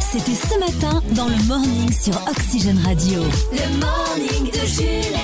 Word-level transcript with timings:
C'était 0.00 0.34
ce 0.34 0.58
matin 0.58 1.02
dans 1.14 1.28
le 1.28 1.46
morning 1.46 1.92
sur 1.92 2.14
Oxygène 2.28 2.78
Radio. 2.84 3.20
Le 3.52 3.78
morning 3.78 4.50
de 4.50 4.66
Jules. 4.66 5.18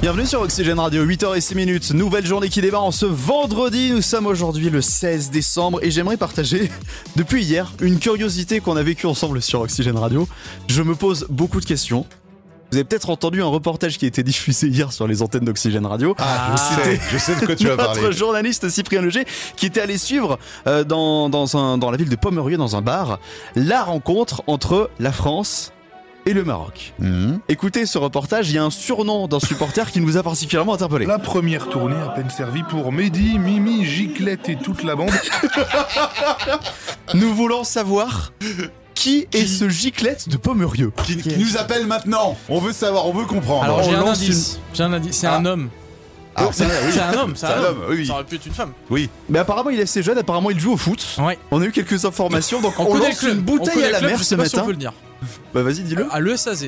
Bienvenue 0.00 0.26
sur 0.26 0.40
Oxygène 0.40 0.78
Radio, 0.78 1.04
8h06 1.04 1.54
minutes. 1.54 1.92
Nouvelle 1.92 2.26
journée 2.26 2.48
qui 2.48 2.60
démarre 2.60 2.84
en 2.84 2.90
ce 2.90 3.06
vendredi. 3.06 3.92
Nous 3.92 4.02
sommes 4.02 4.26
aujourd'hui 4.26 4.70
le 4.70 4.80
16 4.80 5.30
décembre 5.30 5.80
et 5.82 5.90
j'aimerais 5.90 6.16
partager 6.16 6.70
depuis 7.16 7.44
hier 7.44 7.72
une 7.80 7.98
curiosité 7.98 8.60
qu'on 8.60 8.76
a 8.76 8.82
vécue 8.82 9.06
ensemble 9.06 9.42
sur 9.42 9.60
Oxygène 9.60 9.98
Radio. 9.98 10.28
Je 10.68 10.82
me 10.82 10.94
pose 10.94 11.26
beaucoup 11.28 11.60
de 11.60 11.66
questions. 11.66 12.06
Vous 12.72 12.78
avez 12.78 12.84
peut-être 12.84 13.10
entendu 13.10 13.42
un 13.42 13.46
reportage 13.46 13.98
qui 13.98 14.06
a 14.06 14.08
été 14.08 14.22
diffusé 14.22 14.66
hier 14.66 14.94
sur 14.94 15.06
les 15.06 15.20
antennes 15.20 15.44
d'Oxygène 15.44 15.84
Radio. 15.84 16.14
Ah, 16.18 16.54
je 16.56 16.82
sais, 16.82 17.00
je 17.12 17.18
sais 17.18 17.34
de 17.38 17.44
quoi 17.44 17.54
tu 17.54 17.66
vas 17.66 17.76
Notre 17.76 17.92
parler. 18.00 18.12
journaliste 18.12 18.66
Cyprien 18.70 19.02
Leger 19.02 19.26
qui 19.56 19.66
était 19.66 19.82
allé 19.82 19.98
suivre 19.98 20.38
euh, 20.66 20.82
dans, 20.82 21.28
dans, 21.28 21.54
un, 21.58 21.76
dans 21.76 21.90
la 21.90 21.98
ville 21.98 22.08
de 22.08 22.16
Pommerieux, 22.16 22.56
dans 22.56 22.74
un 22.74 22.80
bar, 22.80 23.18
la 23.56 23.82
rencontre 23.82 24.42
entre 24.46 24.88
la 25.00 25.12
France 25.12 25.70
et 26.24 26.32
le 26.32 26.44
Maroc. 26.44 26.94
Mhm. 26.98 27.40
Écoutez 27.50 27.84
ce 27.84 27.98
reportage, 27.98 28.48
il 28.48 28.54
y 28.54 28.58
a 28.58 28.64
un 28.64 28.70
surnom 28.70 29.28
d'un 29.28 29.40
supporter 29.40 29.90
qui 29.90 30.00
nous 30.00 30.16
a 30.16 30.22
particulièrement 30.22 30.72
interpellé. 30.72 31.04
La 31.04 31.18
première 31.18 31.68
tournée 31.68 32.00
à 32.00 32.08
peine 32.08 32.30
servie 32.30 32.62
pour 32.62 32.90
Mehdi, 32.90 33.38
Mimi, 33.38 33.84
Giclette 33.84 34.48
et 34.48 34.56
toute 34.56 34.82
la 34.82 34.96
bande. 34.96 35.10
Nous 37.14 37.34
voulons 37.34 37.64
savoir 37.64 38.32
qui 39.02 39.26
est 39.32 39.46
ce 39.46 39.68
giclette 39.68 40.28
de 40.28 40.36
Pommerieux. 40.36 40.92
Qui, 41.04 41.16
qui 41.16 41.36
nous 41.38 41.56
appelle 41.56 41.86
maintenant 41.86 42.36
On 42.48 42.58
veut 42.60 42.72
savoir, 42.72 43.06
on 43.06 43.12
veut 43.12 43.24
comprendre. 43.24 43.64
Alors 43.64 43.82
j'ai 43.82 43.94
un 43.94 44.06
indice. 44.06 44.60
J'ai 44.74 44.82
un 44.84 44.92
indice. 44.92 45.16
C'est 45.16 45.26
Ah. 45.26 45.36
un 45.38 45.44
homme. 45.44 45.70
Ah, 46.34 46.44
oui. 46.46 46.50
C'est 46.52 46.64
un 46.64 47.12
homme. 47.18 47.32
C'est 47.34 47.46
C'est 47.46 47.52
un, 47.52 47.56
un 47.56 47.58
homme. 47.64 47.64
homme, 47.66 47.84
oui, 47.90 47.96
oui. 47.98 48.06
Ça 48.06 48.14
aurait 48.14 48.24
pu 48.24 48.36
être 48.36 48.46
une 48.46 48.54
femme. 48.54 48.72
Oui. 48.90 49.10
Mais 49.28 49.38
apparemment 49.40 49.70
il 49.70 49.78
est 49.80 49.82
assez 49.82 50.02
jeune, 50.02 50.16
apparemment 50.18 50.50
il 50.50 50.58
joue 50.60 50.72
au 50.72 50.76
foot. 50.76 51.04
Ouais. 51.18 51.38
On 51.50 51.60
a 51.60 51.64
eu 51.66 51.72
quelques 51.72 52.04
informations, 52.04 52.60
donc 52.60 52.74
on, 52.78 52.86
connaît 52.86 53.00
le 53.00 53.08
lance 53.08 53.18
club. 53.18 53.32
une 53.34 53.40
On 53.40 53.42
bouteille 53.42 53.74
connaît 53.74 53.84
à 53.84 53.88
le 53.88 53.92
la 53.92 53.98
club, 53.98 54.10
mer 54.12 54.18
je 54.18 54.22
ce 54.24 54.28
sais 54.30 54.36
pas 54.36 54.44
si 54.46 54.54
matin. 54.56 54.62
on 54.62 54.66
peut 54.66 54.72
le 54.72 54.78
dire. 54.78 54.92
Bah 55.52 55.62
vas-y 55.62 55.80
dis-le. 55.82 56.06
À 56.12 56.20
l'ESAZ, 56.20 56.66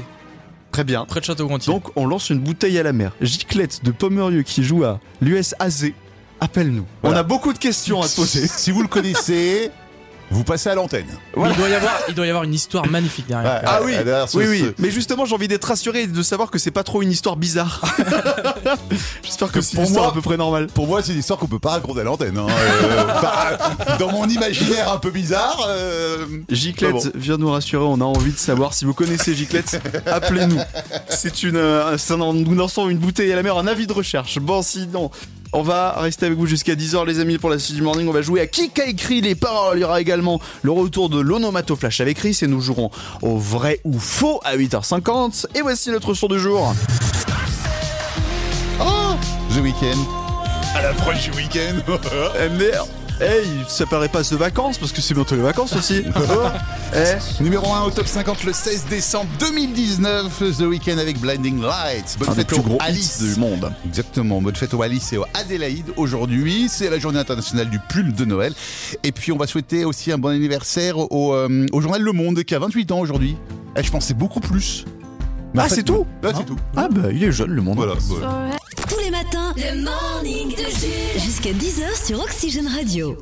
Très 0.73 0.85
bien. 0.85 1.05
près 1.07 1.21
de 1.21 1.25
Château-Gontier. 1.25 1.73
Donc 1.73 1.85
on 1.97 2.07
lance 2.07 2.31
une 2.31 2.41
bouteille 2.41 2.79
à 2.79 2.83
la 2.83 2.93
mer. 2.93 3.13
Giclette 3.21 3.85
de 3.85 3.91
Pommerieux 3.93 4.43
qui 4.43 4.65
joue 4.65 4.85
à 4.85 4.99
l'USAZ. 5.21 5.93
Appelle-nous. 6.41 6.85
Voilà. 7.03 7.17
On 7.17 7.21
a 7.21 7.23
beaucoup 7.23 7.53
de 7.53 7.59
questions 7.59 8.03
à 8.03 8.09
te 8.09 8.17
poser. 8.17 8.47
Si 8.49 8.71
vous 8.71 8.83
le 8.83 8.89
connaissez, 8.89 9.71
vous 10.35 10.45
passez 10.45 10.69
à 10.69 10.75
l'antenne. 10.75 11.07
il, 11.37 11.43
doit 11.57 11.69
y 11.69 11.75
avoir, 11.75 11.93
il 12.09 12.15
doit 12.15 12.27
y 12.27 12.29
avoir 12.29 12.45
une 12.45 12.55
histoire 12.55 12.87
magnifique 12.89 13.27
derrière. 13.29 13.53
Ouais. 13.55 13.61
Ah 13.65 13.81
oui, 13.85 13.93
derrière 13.93 14.29
ce- 14.29 14.37
oui, 14.37 14.45
oui. 14.49 14.61
ce- 14.61 14.83
Mais 14.83 14.91
justement, 14.91 15.25
j'ai 15.25 15.35
envie 15.35 15.49
d'être 15.49 15.65
rassuré 15.65 16.03
et 16.03 16.07
de 16.07 16.23
savoir 16.23 16.51
que 16.51 16.59
c'est 16.59 16.71
pas 16.71 16.83
trop 16.83 17.03
une 17.03 17.11
histoire 17.11 17.37
bizarre. 17.37 17.81
J'espère 19.23 19.49
que 19.49 19.55
Que 19.55 19.61
c'est 19.61 19.77
pour 19.77 19.91
moi 19.91 20.09
à 20.09 20.13
peu 20.13 20.21
près 20.21 20.37
normal. 20.37 20.67
Pour 20.69 20.87
moi, 20.87 21.03
c'est 21.03 21.13
une 21.13 21.19
histoire 21.21 21.39
qu'on 21.39 21.47
peut 21.47 21.59
pas 21.59 21.71
raconter 21.71 22.01
à 22.01 22.05
l'antenne. 22.05 22.37
hein. 22.39 22.47
Euh, 22.51 23.97
dans 23.99 24.11
mon 24.11 24.29
imaginaire 24.29 24.91
un 24.93 24.99
peu 24.99 25.11
bizarre. 25.11 25.65
euh, 25.69 26.27
Giclette, 26.51 26.95
Ah 26.97 27.05
bon. 27.05 27.11
viens 27.15 27.37
nous 27.37 27.51
rassurer, 27.51 27.85
on 27.85 28.01
a 28.01 28.05
envie 28.05 28.33
de 28.33 28.39
savoir 28.39 28.75
si 28.75 28.85
vous 28.85 28.95
connaissez 28.95 29.35
Giclette, 29.35 29.81
appelez-nous. 30.07 30.59
C'est 31.09 31.43
une, 31.43 31.57
euh, 31.57 31.97
c'est 31.99 32.15
un- 32.15 32.17
nous 32.33 32.55
lançons 32.55 32.89
une 32.89 32.99
bouteille 32.99 33.33
à 33.33 33.37
la 33.37 33.43
mer, 33.43 33.57
un 33.57 33.67
avis 33.67 33.87
de 33.87 33.93
recherche. 33.93 34.39
Bon, 34.39 34.63
sinon, 34.63 35.11
on 35.55 35.63
va 35.63 35.93
rester 35.93 36.27
avec 36.27 36.37
vous 36.37 36.47
jusqu'à 36.47 36.75
10h 36.75 37.07
les 37.07 37.21
amis 37.21 37.39
pour 37.39 37.49
la 37.49 37.59
suite 37.59 37.77
du 37.77 37.83
morning. 37.83 38.09
On 38.09 38.13
va 38.13 38.23
jouer 38.23 38.41
à 38.41 38.47
qui 38.47 38.71
a 38.81 38.87
écrit 38.87 39.21
les 39.21 39.35
paroles. 39.35 39.79
Il 39.79 39.83
y 39.83 39.85
aura 39.85 40.01
également 40.01 40.41
le 40.63 40.73
retour 40.73 41.09
de 41.09 41.21
l'onomato 41.21 41.77
flash 41.77 42.01
avec 42.01 42.19
Chris 42.19 42.39
et 42.43 42.47
nous 42.47 42.61
jouerons 42.61 42.91
au 43.23 43.39
vrai 43.39 43.81
ou 43.85 43.99
faux 43.99 44.41
à 44.45 44.57
8h50. 44.57 45.47
Et 45.55 45.63
voici 45.63 45.91
notre 45.91 46.13
son 46.13 46.27
du 46.27 46.41
jour. 46.41 46.75
Oh 48.81 49.15
The 49.55 49.61
Weeknd. 49.63 49.99
À 50.75 50.83
l'approche 50.83 51.31
du 51.31 51.37
week-end. 51.37 51.77
Merde 52.59 52.89
Hey, 53.21 53.47
ça 53.69 53.87
paraît 53.87 54.09
pas 54.09 54.23
de 54.23 54.37
vacances 54.37 54.77
parce 54.77 54.91
que 54.91 55.01
c'est 55.01 55.15
bientôt 55.15 55.37
les 55.37 55.43
vacances 55.43 55.77
aussi. 55.77 56.03
eh, 56.97 57.43
Numéro 57.43 57.73
1 57.73 57.83
au 57.85 57.91
top 57.91 58.09
50 58.09 58.43
le 58.43 58.53
16 58.53 58.87
décembre 58.91 59.31
2019. 59.39 60.57
The 60.59 60.63
Weeknd 60.63 60.99
avec 60.99 61.21
Blinding 61.21 61.63
Lights. 61.63 62.17
Bonne 62.19 62.31
un 62.31 62.33
des 62.33 62.39
fête 62.39 62.49
plus 62.49 62.59
au 62.59 62.63
gros 62.63 62.79
Alice. 62.81 63.23
du 63.23 63.39
monde. 63.39 63.73
Exactement, 63.87 64.43
bonne 64.43 64.57
fête 64.57 64.75
au 64.75 64.83
Alice 64.83 65.13
et 65.13 65.19
au 65.19 65.25
Adélaïde 65.33 65.93
aujourd'hui. 65.97 66.67
C'est 66.69 66.91
la 66.91 66.99
journée 66.99 67.21
internationale 67.21 67.71
du 67.71 67.79
pull 67.79 68.13
de 68.13 68.25
Noël. 68.25 68.53
Et 69.05 69.13
puis 69.13 69.31
on 69.31 69.37
va 69.37 69.47
souhaiter 69.47 69.85
aussi 69.85 70.11
un 70.11 70.19
bon 70.19 70.31
anniversaire 70.31 70.99
au, 70.99 71.35
euh, 71.35 71.67
au 71.73 71.81
journal 71.81 72.03
Le 72.03 72.13
Monde 72.13 72.43
qui 72.43 72.55
a 72.57 72.59
28 72.59 72.91
ans 72.91 72.99
aujourd'hui. 72.99 73.37
Eh, 73.77 73.83
je 73.85 73.91
pensais 73.93 74.15
beaucoup 74.15 74.41
plus. 74.41 74.85
Mais 75.55 75.61
Ah, 75.63 75.67
en 75.67 75.69
fait, 75.69 75.77
c'est 75.77 75.83
tout 75.85 76.05
Là, 76.21 76.31
c'est 76.37 76.45
tout. 76.47 76.57
Ah 76.77 76.89
bah 76.91 77.13
il 77.13 77.23
est 77.23 77.31
jeune 77.31 77.51
le 77.53 77.63
monde. 77.63 77.77
Voilà. 77.77 77.95
voilà. 78.01 78.51
Tous 78.89 78.99
les 78.99 79.11
matins, 79.11 79.55
le 79.57 79.83
morning 79.83 80.51
de 80.51 80.63
Jules. 80.63 81.23
Jusqu'à 81.23 81.51
10h 81.53 82.07
sur 82.07 82.21
Oxygène 82.21 82.69
Radio. 82.69 83.17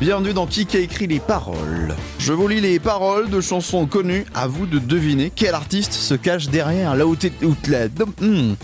Bienvenue 0.00 0.32
dans 0.32 0.46
Qui 0.46 0.66
a 0.76 0.80
écrit 0.80 1.06
les 1.06 1.20
paroles. 1.20 1.94
Je 2.18 2.32
vous 2.32 2.48
lis 2.48 2.60
les 2.60 2.80
paroles 2.80 3.30
de 3.30 3.40
chansons 3.40 3.86
connues. 3.86 4.24
À 4.34 4.48
vous 4.48 4.66
de 4.66 4.78
deviner 4.78 5.30
quel 5.34 5.54
artiste 5.54 5.92
se 5.92 6.14
cache 6.14 6.48
derrière 6.48 6.96
la 6.96 7.06
haute 7.06 7.26
la. 7.68 7.86
Hmm. 8.20 8.54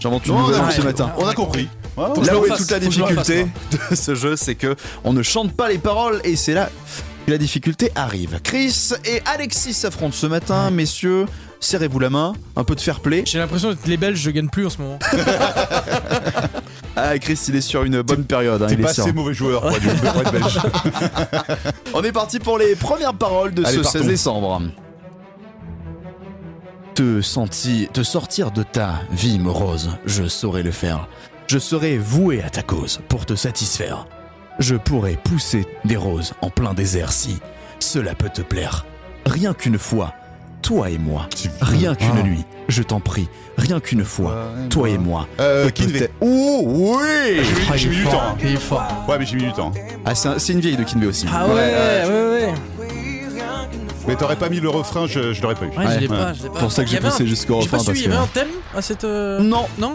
J'invente 0.00 0.26
une 0.26 0.34
nouvelle 0.34 0.72
ce 0.72 0.82
matin. 0.82 1.12
On 1.18 1.26
a 1.26 1.34
compris. 1.34 1.68
Là 1.96 2.38
où 2.38 2.44
est 2.44 2.56
toute 2.56 2.70
la 2.70 2.80
difficulté 2.80 3.46
de 3.90 3.94
ce 3.94 4.14
jeu, 4.14 4.34
c'est 4.34 4.54
que 4.56 4.74
on 5.04 5.12
ne 5.12 5.22
chante 5.22 5.52
pas 5.52 5.68
les 5.68 5.78
paroles 5.78 6.20
et 6.24 6.36
c'est 6.36 6.54
là 6.54 6.68
la 7.30 7.38
difficulté 7.38 7.90
arrive. 7.94 8.40
Chris 8.42 8.90
et 9.04 9.20
Alexis 9.26 9.74
s'affrontent 9.74 10.14
ce 10.16 10.26
matin, 10.26 10.70
messieurs. 10.70 11.26
Serrez-vous 11.60 11.98
la 11.98 12.10
main, 12.10 12.32
un 12.56 12.64
peu 12.64 12.74
de 12.74 12.80
fair 12.80 13.00
play. 13.00 13.22
J'ai 13.26 13.38
l'impression 13.38 13.74
que 13.74 13.88
les 13.88 13.96
Belges, 13.96 14.18
je 14.20 14.30
gagne 14.30 14.48
plus 14.48 14.66
en 14.66 14.70
ce 14.70 14.78
moment. 14.78 14.98
Ah, 17.00 17.16
Chris, 17.20 17.38
il 17.46 17.54
est 17.54 17.60
sur 17.60 17.84
une 17.84 18.02
bonne 18.02 18.24
période. 18.24 18.60
hein, 18.60 18.66
T'es 18.66 18.74
il 18.74 18.80
est 18.80 18.82
pas 18.82 18.90
assez 18.90 19.12
mauvais 19.12 19.32
joueur 19.32 19.60
pour 19.60 19.70
être 19.76 20.12
pour 20.12 20.20
être 20.20 20.32
belge. 20.32 20.58
On 21.94 22.02
est 22.02 22.10
parti 22.10 22.40
pour 22.40 22.58
les 22.58 22.74
premières 22.74 23.14
paroles 23.14 23.54
de 23.54 23.64
Allez, 23.64 23.76
ce 23.76 23.82
partons. 23.82 23.98
16 24.00 24.08
décembre. 24.08 24.62
Te 26.96 27.20
sentir, 27.20 27.92
te 27.92 28.02
sortir 28.02 28.50
de 28.50 28.64
ta 28.64 28.94
vie 29.12 29.38
morose, 29.38 29.90
je 30.06 30.24
saurais 30.26 30.64
le 30.64 30.72
faire. 30.72 31.06
Je 31.46 31.60
serai 31.60 31.98
voué 31.98 32.42
à 32.42 32.50
ta 32.50 32.64
cause 32.64 32.98
pour 33.08 33.26
te 33.26 33.36
satisfaire. 33.36 34.06
Je 34.58 34.74
pourrais 34.74 35.14
pousser 35.16 35.66
des 35.84 35.96
roses 35.96 36.34
en 36.42 36.50
plein 36.50 36.74
désert 36.74 37.12
si 37.12 37.38
cela 37.78 38.14
peut 38.14 38.28
te 38.28 38.42
plaire. 38.42 38.86
Rien 39.26 39.54
qu'une 39.54 39.78
fois, 39.78 40.14
toi 40.62 40.90
et 40.90 40.98
moi. 40.98 41.28
Rien 41.60 41.94
qu'une 41.94 42.08
Ah. 42.18 42.22
nuit, 42.22 42.44
je 42.68 42.82
t'en 42.82 42.98
prie. 42.98 43.28
Rien 43.56 43.78
qu'une 43.78 44.04
fois, 44.04 44.46
toi 44.70 44.88
et 44.88 44.98
moi. 44.98 45.28
Euh, 45.40 45.68
Et 45.68 45.72
Kinvey. 45.72 46.10
Oh 46.20 46.62
oui 46.64 47.40
Ah, 47.70 47.76
J'ai 47.76 47.88
mis 47.88 47.96
du 47.96 48.04
temps. 48.04 48.36
Il 48.42 48.52
est 48.52 48.56
fort. 48.56 48.82
Ouais, 49.08 49.18
mais 49.18 49.26
j'ai 49.26 49.36
mis 49.36 49.44
du 49.44 49.52
temps. 49.52 49.72
Ah, 50.04 50.14
c'est 50.14 50.28
un- 50.28 50.38
c'est 50.38 50.52
une 50.54 50.60
vieille 50.60 50.76
de 50.76 50.82
Kinvey 50.84 51.06
aussi. 51.06 51.26
Ah 51.32 51.46
ouais, 51.46 51.52
ouais, 51.54 52.04
ouais. 52.08 52.54
Mais 54.08 54.16
t'aurais 54.16 54.36
pas 54.36 54.48
mis 54.48 54.58
le 54.58 54.70
refrain, 54.70 55.06
je, 55.06 55.34
je 55.34 55.42
l'aurais 55.42 55.54
pas 55.54 55.66
eu. 55.66 55.68
Ouais, 55.68 55.84
je 55.94 55.98
l'ai 56.00 56.08
Ouais. 56.08 56.16
pas, 56.16 56.32
je 56.32 56.44
l'ai 56.44 56.48
pas. 56.48 56.58
Pour 56.60 56.72
ça 56.72 56.82
que 56.82 56.88
j'ai 56.90 56.98
poussé 56.98 57.26
jusqu'au 57.26 57.60
J'ai 57.60 57.68
pas 57.68 57.76
refrain, 57.76 57.92
su, 57.94 58.00
il 58.00 58.04
y 58.06 58.08
parce 58.08 58.16
avait 58.22 58.26
que- 58.32 58.38
un 58.40 58.42
thème 58.44 58.54
à 58.74 58.80
cette. 58.82 59.04
euh, 59.04 59.38
Non, 59.40 59.66
Non? 59.78 59.94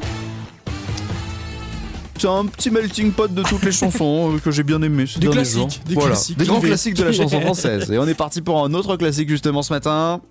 C'est 2.24 2.30
un 2.30 2.46
petit 2.46 2.72
melting 2.72 3.12
pot 3.12 3.28
de 3.28 3.44
toutes 3.44 3.64
les 3.64 3.74
chansons 3.74 4.34
euh, 4.34 4.40
que 4.40 4.50
j'ai 4.50 4.64
bien 4.64 4.82
aimé 4.82 5.06
ces 5.06 5.20
Des 5.20 5.28
derniers 5.28 5.44
jours. 5.44 5.68
des 5.86 5.94
Voilà. 5.94 6.16
Des 6.38 6.46
grands 6.46 6.62
classiques 6.62 6.94
de 6.94 7.04
la 7.04 7.12
chanson 7.12 7.42
française. 7.42 7.92
Et 7.92 7.98
on 7.98 8.08
est 8.08 8.14
parti 8.14 8.42
pour 8.42 8.64
un 8.64 8.74
autre 8.74 8.96
classique 8.96 9.28
justement 9.28 9.62
ce 9.62 9.74
matin. 9.74 10.22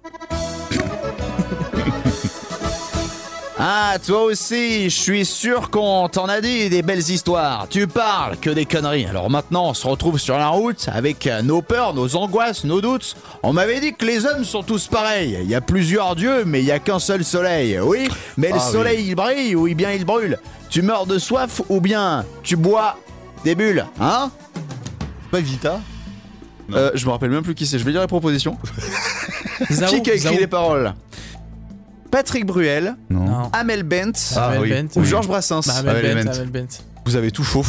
Ah, 3.64 3.94
toi 4.04 4.24
aussi, 4.24 4.90
je 4.90 4.96
suis 4.96 5.24
sûr 5.24 5.70
qu'on 5.70 6.08
t'en 6.08 6.24
a 6.24 6.40
dit 6.40 6.68
des 6.68 6.82
belles 6.82 6.98
histoires. 7.10 7.68
Tu 7.70 7.86
parles 7.86 8.36
que 8.38 8.50
des 8.50 8.64
conneries. 8.66 9.06
Alors 9.06 9.30
maintenant, 9.30 9.68
on 9.68 9.74
se 9.74 9.86
retrouve 9.86 10.18
sur 10.18 10.36
la 10.36 10.48
route 10.48 10.88
avec 10.92 11.28
euh, 11.28 11.42
nos 11.42 11.62
peurs, 11.62 11.94
nos 11.94 12.16
angoisses, 12.16 12.64
nos 12.64 12.80
doutes. 12.80 13.14
On 13.44 13.52
m'avait 13.52 13.78
dit 13.78 13.92
que 13.94 14.04
les 14.04 14.26
hommes 14.26 14.44
sont 14.44 14.64
tous 14.64 14.88
pareils. 14.88 15.38
Il 15.42 15.48
y 15.48 15.54
a 15.54 15.60
plusieurs 15.60 16.16
dieux, 16.16 16.44
mais 16.44 16.58
il 16.58 16.64
y 16.64 16.72
a 16.72 16.80
qu'un 16.80 16.98
seul 16.98 17.22
soleil. 17.24 17.78
Oui, 17.78 18.08
mais 18.36 18.48
le 18.48 18.54
Ah 18.58 18.62
oui. 18.66 18.72
soleil, 18.72 19.04
il 19.10 19.14
brille 19.14 19.54
ou 19.54 19.72
bien 19.76 19.92
il 19.92 20.04
brûle. 20.04 20.38
Tu 20.68 20.82
meurs 20.82 21.06
de 21.06 21.20
soif 21.20 21.62
ou 21.68 21.80
bien 21.80 22.24
tu 22.42 22.56
bois 22.56 22.96
des 23.44 23.54
bulles, 23.54 23.86
hein? 24.00 24.32
Pas 25.30 25.38
Vita. 25.40 25.78
Euh, 26.72 26.90
Je 26.94 27.06
me 27.06 27.12
rappelle 27.12 27.30
même 27.30 27.44
plus 27.44 27.54
qui 27.54 27.66
c'est. 27.66 27.78
Je 27.78 27.84
vais 27.84 27.92
lire 27.92 28.00
les 28.00 28.06
propositions. 28.08 28.56
Qui 29.68 29.84
a 29.84 29.96
écrit 29.96 30.18
Zao. 30.18 30.32
les 30.36 30.46
paroles? 30.48 30.92
Patrick 32.12 32.44
Bruel, 32.46 32.94
Non. 33.10 33.50
Amel 33.54 33.82
Bent 33.84 34.12
Ah, 34.36 34.48
Amel 34.48 34.60
oui. 34.60 34.70
Bent. 34.70 35.00
ou 35.00 35.04
Georges 35.04 35.26
Brassens. 35.26 35.62
Bah, 35.66 35.72
Amel 35.78 35.96
Amel 35.96 36.14
Bent, 36.14 36.30
Bent. 36.30 36.34
Amel 36.36 36.50
Bent. 36.50 36.68
Vous 37.06 37.16
avez 37.16 37.30
tout 37.32 37.42
faux. 37.42 37.64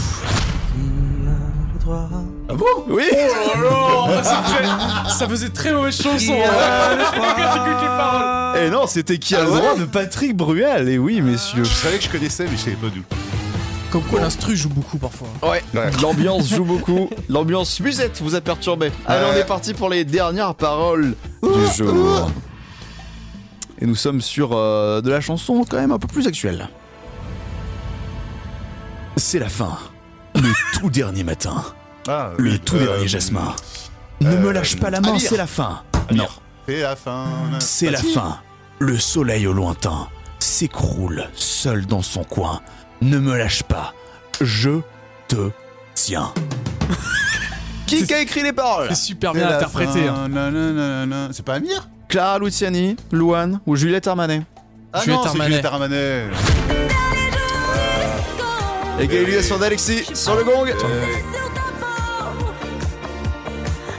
Ah 1.89 2.53
bon? 2.53 2.65
Oui 2.89 3.03
Oh, 3.71 4.07
Ça 5.09 5.27
faisait 5.29 5.49
très 5.49 5.71
mauvaise 5.73 5.95
chanson. 6.01 6.33
Et 8.57 8.69
non, 8.71 8.85
c'était 8.87 9.17
qui 9.17 9.33
a 9.35 9.39
Ah 9.41 9.43
le 9.45 9.49
droit 9.49 9.75
de 9.77 9.85
Patrick 9.85 10.35
Bruel. 10.35 10.89
Et 10.89 10.97
oui, 10.97 11.21
messieurs. 11.21 11.63
Je 11.63 11.73
savais 11.73 11.97
que 11.97 12.03
je 12.03 12.09
connaissais, 12.09 12.43
mais 12.45 12.51
je 12.57 12.61
savais 12.63 12.75
pas 12.75 12.87
d'où. 12.87 13.01
Comme 13.91 14.03
quoi 14.03 14.19
l'instru 14.21 14.55
joue 14.57 14.69
beaucoup 14.69 14.97
parfois. 14.97 15.27
Ouais, 15.43 15.63
Ouais. 15.73 15.89
l'ambiance 16.01 16.49
joue 16.49 16.65
beaucoup. 16.65 17.09
L'ambiance 17.29 17.79
musette 17.79 18.19
vous 18.21 18.35
a 18.35 18.41
perturbé. 18.41 18.91
Allez, 19.07 19.25
on 19.33 19.37
est 19.37 19.45
parti 19.45 19.73
pour 19.73 19.89
les 19.89 20.03
dernières 20.03 20.55
paroles 20.55 21.13
du 21.43 21.75
jour. 21.77 22.29
Et 23.83 23.85
nous 23.85 23.95
sommes 23.95 24.21
sur 24.21 24.53
euh, 24.53 25.01
de 25.01 25.09
la 25.11 25.19
chanson 25.19 25.65
quand 25.69 25.75
même 25.77 25.91
un 25.91 25.99
peu 25.99 26.07
plus 26.07 26.25
actuelle. 26.25 26.69
C'est 29.17 29.39
la 29.39 29.49
fin. 29.49 29.77
Le 30.35 30.49
tout 30.79 30.89
dernier 30.89 31.25
matin. 31.25 31.63
Ah, 32.07 32.31
Le 32.37 32.57
tout 32.57 32.77
euh, 32.77 32.85
dernier 32.85 33.07
jasmin. 33.09 33.53
Ne 34.21 34.37
me 34.37 34.47
Euh, 34.47 34.53
lâche 34.53 34.77
pas 34.77 34.89
la 34.89 35.01
main, 35.01 35.19
c'est 35.19 35.35
la 35.37 35.47
fin. 35.47 35.83
Non. 36.11 36.27
C'est 36.65 36.79
la 36.81 36.95
fin. 36.95 37.25
c'est 37.59 37.91
la 37.91 37.99
fin. 37.99 38.39
Le 38.79 38.97
soleil 38.97 39.45
au 39.47 39.53
lointain 39.53 40.07
s'écroule 40.39 41.27
seul 41.33 41.85
dans 41.85 42.01
son 42.01 42.23
coin. 42.23 42.61
Ne 43.01 43.17
me 43.19 43.37
lâche 43.37 43.63
pas. 43.63 43.93
Je 44.39 44.79
te 45.27 45.49
tiens. 45.93 46.33
Qui 47.85 48.11
a 48.13 48.19
écrit 48.21 48.43
les 48.43 48.53
paroles? 48.53 48.87
C'est 48.89 48.95
super 48.95 49.33
bien 49.33 49.47
interprété. 49.49 50.07
hein. 50.07 51.29
C'est 51.33 51.43
pas 51.45 51.55
Amir? 51.55 51.89
Clara 52.13 52.37
Luciani, 52.37 52.95
Louane 53.11 53.59
ou 53.65 53.75
Juliette 53.75 54.05
Armanet 54.05 54.43
Ah 54.93 55.01
Juliette 55.01 55.17
non, 55.17 55.23
c'est 55.23 55.29
Armanet. 55.29 55.47
Juliette 55.47 55.65
Armanet. 55.65 56.23
Égalisation 58.99 59.57
d'Alexis 59.57 60.03
sur 60.13 60.35
le 60.35 60.43
gong. 60.43 60.67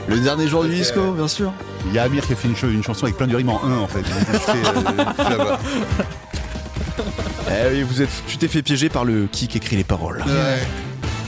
Le 0.07 0.19
dernier 0.21 0.47
jour 0.47 0.63
du 0.63 0.73
disco, 0.73 1.11
bien 1.11 1.27
sûr. 1.27 1.51
Il 1.87 1.93
y 1.93 1.99
a 1.99 2.03
Amir 2.03 2.25
qui 2.25 2.31
a 2.31 2.35
fait 2.37 2.47
une, 2.47 2.55
ch- 2.55 2.71
une 2.71 2.83
chanson 2.85 3.03
avec 3.03 3.17
plein 3.17 3.27
de 3.27 3.35
rimes 3.35 3.49
en 3.49 3.61
1 3.61 3.79
en 3.79 3.87
fait. 3.89 4.05
Je 4.05 4.51
euh, 4.51 5.57
je. 5.97 6.03
Eh 7.51 7.69
oui, 7.73 7.83
vous 7.83 8.01
êtes, 8.01 8.09
tu 8.27 8.37
t'es 8.37 8.47
fait 8.47 8.61
piéger 8.61 8.87
par 8.87 9.03
le 9.03 9.27
qui 9.29 9.49
qui 9.49 9.57
écrit 9.57 9.75
les 9.75 9.83
paroles. 9.83 10.23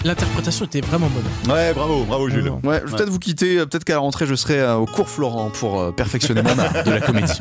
L'interprétation 0.07 0.63
était 0.63 0.79
vraiment 0.79 1.09
bonne. 1.09 1.53
Ouais, 1.53 1.73
bravo, 1.73 2.05
bravo 2.05 2.29
Jules. 2.29 2.49
Ouais, 2.63 2.81
je 2.85 2.91
vais 2.91 2.95
peut-être 2.95 3.09
vous 3.09 3.19
quitter. 3.19 3.57
euh, 3.57 3.65
Peut-être 3.65 3.83
qu'à 3.83 3.95
la 3.95 3.99
rentrée, 3.99 4.25
je 4.25 4.35
serai 4.35 4.57
euh, 4.57 4.75
au 4.75 4.85
cours 4.85 5.09
Florent 5.09 5.49
pour 5.49 5.81
euh, 5.81 5.91
perfectionner 5.91 6.41
mon 6.43 6.57
art 6.57 6.85
de 6.85 6.91
la 6.91 7.01
comédie. 7.01 7.33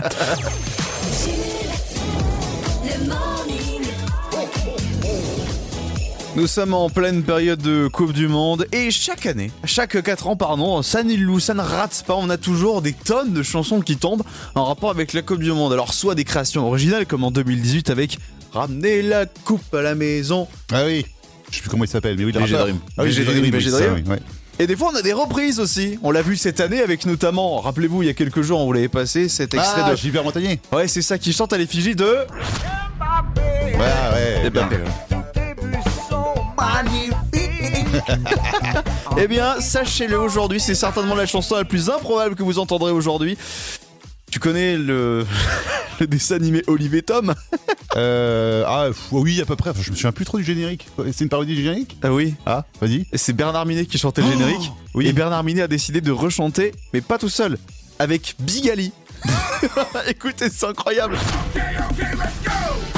Nous 6.35 6.49
sommes 6.49 6.75
en 6.75 6.91
pleine 6.91 7.23
période 7.23 7.63
de 7.63 7.87
Coupe 7.87 8.13
du 8.13 8.27
Monde 8.27 8.67
et 8.73 8.91
chaque 8.91 9.27
année, 9.27 9.53
chaque 9.65 10.03
4 10.03 10.27
ans, 10.27 10.37
pardon, 10.37 10.83
ça 10.83 11.05
n'illoue, 11.05 11.39
ça 11.39 11.55
ne 11.55 11.62
rate 11.62 12.03
pas. 12.05 12.15
On 12.17 12.29
a 12.29 12.37
toujours 12.37 12.83
des 12.83 12.93
tonnes 12.93 13.33
de 13.33 13.45
chansons 13.45 13.81
qui 13.81 13.97
tombent 13.97 14.25
en 14.57 14.65
rapport 14.65 14.91
avec 14.91 15.12
la 15.12 15.23
Coupe 15.23 15.41
du 15.41 15.53
Monde. 15.53 15.73
Alors, 15.73 15.95
soit 15.95 16.17
des 16.17 16.25
créations 16.25 16.67
originales 16.67 17.07
comme 17.07 17.23
en 17.23 17.31
2018 17.31 17.91
avec 17.91 18.19
Ramener 18.53 19.03
la 19.03 19.27
coupe 19.27 19.75
à 19.75 19.83
la 19.83 19.95
maison. 19.95 20.49
Ah 20.73 20.85
oui. 20.87 21.05
Je 21.51 21.57
sais 21.57 21.61
plus 21.63 21.71
comment 21.71 21.85
il 21.85 21.89
s'appelle, 21.89 22.17
mais 22.19 22.25
oui, 22.25 22.33
le 22.33 22.41
rappeur. 22.41 22.65
Dream. 22.65 22.79
Ah 22.99 23.03
oui, 23.05 23.15
Dream, 23.15 23.55
oui, 23.55 23.63
ça, 23.65 23.71
Dream. 23.79 23.95
oui, 23.95 24.03
ouais. 24.11 24.19
Et 24.59 24.67
des 24.67 24.75
fois, 24.75 24.91
on 24.93 24.97
a 24.97 25.03
des 25.03 25.13
reprises 25.13 25.61
aussi. 25.61 25.99
On 26.03 26.11
l'a 26.11 26.23
vu 26.23 26.37
cette 26.37 26.61
année 26.61 26.81
avec 26.81 27.05
notamment, 27.07 27.61
rappelez-vous, 27.61 28.03
il 28.03 28.07
y 28.07 28.09
a 28.09 28.15
quelques 28.15 28.41
jours, 28.43 28.61
on 28.61 28.65
vous 28.67 28.73
l'avait 28.73 28.89
passé, 28.89 29.29
cet 29.29 29.55
extrait 29.55 29.83
Ah, 29.85 29.91
de. 29.91 29.97
Gilbert 29.97 30.25
Montagnier. 30.25 30.61
Ouais, 30.73 30.89
c'est 30.89 31.03
ça 31.03 31.19
qui 31.19 31.33
chante 31.33 31.53
à 31.53 31.59
l'effigie 31.59 31.95
de. 31.95 32.05
Ouais, 32.05 33.79
ouais. 33.79 34.43
Eh 34.45 34.51
bien. 34.51 34.69
Eh 39.19 39.27
bien, 39.29 39.61
sachez-le 39.61 40.19
aujourd'hui, 40.19 40.61
c'est 40.61 40.75
certainement 40.75 41.15
la 41.15 41.25
chanson 41.27 41.57
la 41.57 41.65
plus 41.65 41.89
improbable 41.89 42.35
que 42.35 42.43
vous 42.43 42.59
entendrez 42.59 42.93
aujourd'hui. 42.93 43.39
Tu 44.31 44.39
connais 44.39 44.77
le, 44.77 45.25
le 46.01 46.07
dessin 46.07 46.37
animé 46.37 46.63
Olivier 46.67 47.03
Tom 47.03 47.35
Euh, 47.97 48.63
ah, 48.67 48.89
pff, 48.89 49.07
oui, 49.13 49.41
à 49.41 49.47
peu 49.47 49.57
près. 49.57 49.71
Enfin, 49.71 49.81
je 49.83 49.91
me 49.91 49.97
souviens 49.97 50.13
plus 50.13 50.27
trop 50.27 50.37
du 50.37 50.45
générique. 50.45 50.87
C'est 51.13 51.25
une 51.25 51.31
parodie 51.31 51.55
du 51.55 51.63
générique 51.63 51.97
Ah 52.03 52.13
oui. 52.13 52.35
Ah, 52.45 52.67
vas-y. 52.79 53.07
Et 53.11 53.17
c'est 53.17 53.33
Bernard 53.33 53.65
Minet 53.65 53.87
qui 53.87 53.97
chantait 53.97 54.21
le 54.21 54.29
générique. 54.33 54.71
oui. 54.95 55.07
Et 55.07 55.15
Bernard 55.15 55.43
Minet 55.45 55.63
a 55.63 55.69
décidé 55.69 56.03
de 56.03 56.11
rechanter, 56.13 56.73
mais 56.93 57.01
pas 57.01 57.17
tout 57.17 57.31
seul, 57.31 57.57
avec 57.99 58.35
Bigali. 58.39 58.93
Écoutez, 60.09 60.51
c'est 60.51 60.67
incroyable. 60.67 61.17
Tout 61.55 62.96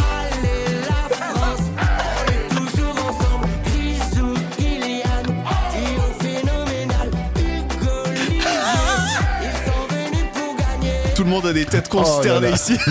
le 11.28 11.34
monde 11.34 11.46
a 11.46 11.52
des 11.52 11.66
têtes 11.66 11.88
consternées 11.88 12.38
Oh 12.38 12.40
là 12.40 12.50
là. 12.50 12.56
ici. 12.56 12.76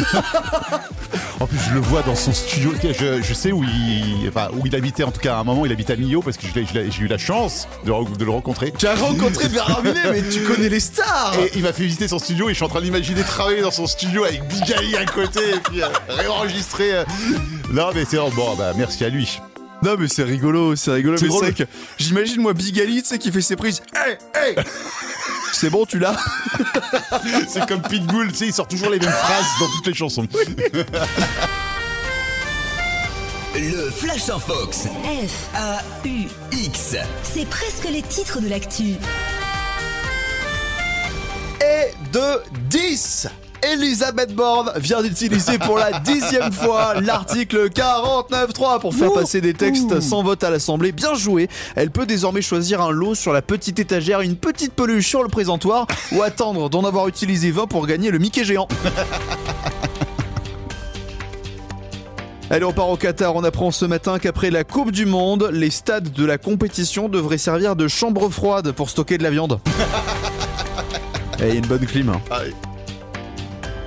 En 1.40 1.46
plus, 1.46 1.60
je 1.70 1.76
le 1.76 1.80
vois 1.80 2.02
dans 2.02 2.16
son 2.16 2.34
studio. 2.34 2.74
Je, 2.84 3.22
je 3.22 3.34
sais 3.36 3.52
où 3.52 3.64
il, 3.64 4.28
enfin, 4.28 4.50
où 4.54 4.66
il 4.66 4.76
habitait, 4.76 5.04
en 5.04 5.12
tout 5.12 5.20
cas 5.20 5.36
à 5.36 5.40
un 5.40 5.44
moment, 5.44 5.68
il 5.68 5.72
habitait 5.72 5.94
à 5.94 5.96
Millau 5.96 6.24
parce 6.24 6.36
que 6.36 6.48
j'ai 6.52 7.04
eu 7.04 7.08
la 7.08 7.18
chance 7.20 7.68
de, 7.86 7.92
le 7.92 8.32
rencontrer. 8.32 8.74
Tu 8.76 8.88
as 8.88 8.96
rencontré 8.96 9.48
Bernard 9.54 9.84
Minet, 9.84 10.12
mais 10.12 10.24
tu 10.24 10.42
connais 10.42 10.68
les 10.68 10.80
stars. 10.80 11.36
Et 11.40 11.52
il 11.56 11.62
m'a 11.62 11.74
fait 11.74 11.84
visiter 11.84 12.08
son 12.08 12.18
studio 12.18 12.48
et 12.50 12.54
je 12.54 12.56
suis 12.56 12.66
en 12.66 12.70
train 12.70 12.82
d'imaginer 12.82 13.22
travailler 13.22 13.62
dans 13.62 13.70
son 13.70 13.86
studio 13.86 14.24
avec 14.24 14.48
Bigali 14.48 14.96
à 14.96 15.06
côté 15.06 15.42
et 15.42 15.60
puis 15.60 15.84
euh, 15.84 15.88
réenregistrer. 16.10 16.96
euh. 16.96 17.04
Non, 17.72 17.90
mais 17.94 18.04
c'est 18.10 18.18
bon, 18.18 18.56
bah 18.56 18.74
merci 18.76 19.06
à 19.06 19.10
lui. 19.10 19.40
Non 19.84 19.96
mais 20.00 20.08
c'est 20.08 20.24
rigolo, 20.24 20.76
c'est 20.76 20.92
rigolo, 20.92 21.18
mais 21.22 21.30
c'est 21.30 21.54
que 21.54 21.70
j'imagine 22.00 22.42
moi 22.42 22.54
Bigali, 22.54 23.04
tu 23.04 23.10
sais, 23.10 23.20
qui 23.20 23.32
fait 23.32 23.42
ses 23.42 23.56
prises. 23.56 23.84
Hey, 23.94 24.18
hey 24.36 24.56
C'est 25.54 25.70
bon, 25.70 25.86
tu 25.86 25.98
l'as? 25.98 26.18
C'est 27.48 27.66
comme 27.68 27.82
Pitbull, 27.82 28.32
tu 28.32 28.38
sais, 28.38 28.48
il 28.48 28.54
sort 28.54 28.68
toujours 28.68 28.90
les 28.90 29.00
mêmes 29.00 29.10
phrases 29.10 29.46
dans 29.60 29.68
toutes 29.68 29.88
les 29.88 29.94
chansons. 29.94 30.28
Le 33.56 33.90
Flash 33.90 34.30
en 34.30 34.40
Fox. 34.40 34.84
F, 35.04 35.56
A-U-X. 35.56 36.96
c'est 37.24 37.46
presque 37.50 37.90
les 37.90 38.04
titres 38.04 38.40
de 38.40 38.50
l'actu. 38.50 38.96
Et 41.62 41.92
de 42.14 42.42
10 42.70 43.28
Elisabeth 43.64 44.34
Borne 44.36 44.72
vient 44.78 45.02
d'utiliser 45.02 45.58
pour 45.58 45.78
la 45.78 46.00
dixième 46.00 46.52
fois 46.54 47.00
l'article 47.02 47.70
49.3 47.70 48.80
pour 48.80 48.94
faire 48.94 49.12
passer 49.14 49.42
des 49.42 49.54
textes 49.54 50.00
sans 50.00 50.24
vote 50.24 50.44
à 50.44 50.50
l'Assemblée. 50.50 50.92
Bien 50.92 51.14
joué. 51.16 51.50
Elle 51.76 51.92
peut 51.92 52.06
désormais 52.06 52.42
choisir 52.42 52.82
un 52.82 52.92
lot 52.92 53.16
sur 53.16 53.34
la 53.34 53.42
petite 53.42 53.80
étagère, 53.80 54.22
une 54.22 54.36
petite 54.36 54.74
peluche 54.74 55.08
sur 55.08 55.24
le 55.24 55.30
présentoir 55.30 55.88
ou 56.12 56.22
attendre 56.22 56.70
d'en 56.70 56.84
avoir 56.86 57.08
utilisé 57.08 57.52
20 57.52 57.68
pour 57.68 57.88
gagner 57.88 58.12
le 58.12 58.20
Mickey 58.20 58.44
géant. 58.44 58.68
Allez, 62.50 62.64
on 62.64 62.72
part 62.72 62.88
au 62.90 62.96
Qatar. 62.96 63.36
On 63.36 63.44
apprend 63.44 63.72
ce 63.72 63.84
matin 63.84 64.20
qu'après 64.20 64.50
la 64.52 64.64
Coupe 64.64 64.92
du 64.92 65.06
Monde, 65.06 65.50
les 65.52 65.70
stades 65.70 66.14
de 66.14 66.26
la 66.26 66.38
compétition 66.38 67.10
devraient 67.10 67.38
servir 67.38 67.76
de 67.76 67.90
chambre 67.90 68.30
froide 68.30 68.72
pour 68.72 68.90
stocker 68.90 69.18
de 69.18 69.24
la 69.24 69.32
viande. 69.32 69.60
Et 71.40 71.44
a 71.44 71.54
une 71.54 71.66
bonne 71.68 71.86
clim. 71.86 72.10
hein. 72.10 72.22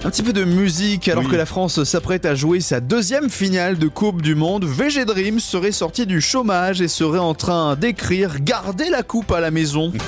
Un 0.02 0.08
petit 0.10 0.22
peu 0.22 0.32
de 0.32 0.44
musique, 0.44 1.08
alors 1.08 1.24
Oui. 1.24 1.30
que 1.30 1.36
la 1.36 1.44
France 1.44 1.84
s'apprête 1.84 2.24
à 2.24 2.34
jouer 2.34 2.60
sa 2.60 2.80
deuxième 2.80 3.28
finale 3.28 3.78
de 3.78 3.86
Coupe 3.86 4.22
du 4.22 4.34
Monde, 4.34 4.64
VG 4.64 5.04
Dream 5.04 5.38
serait 5.40 5.72
sorti 5.72 6.06
du 6.06 6.22
chômage 6.22 6.80
et 6.80 6.88
serait 6.88 7.18
en 7.18 7.34
train 7.34 7.76
d'écrire 7.76 8.40
Gardez 8.40 8.88
la 8.88 9.02
coupe 9.02 9.30
à 9.30 9.40
la 9.40 9.50
maison. 9.50 9.92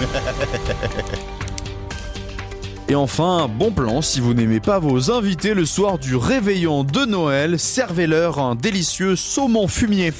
Et 2.88 2.94
enfin, 2.94 3.48
bon 3.48 3.70
plan, 3.70 4.02
si 4.02 4.20
vous 4.20 4.34
n'aimez 4.34 4.60
pas 4.60 4.78
vos 4.78 5.10
invités 5.10 5.54
le 5.54 5.64
soir 5.64 5.98
du 5.98 6.14
réveillon 6.16 6.84
de 6.84 7.04
Noël, 7.06 7.58
servez-leur 7.58 8.38
un 8.38 8.54
délicieux 8.54 9.16
saumon 9.16 9.66
fumier. 9.68 10.12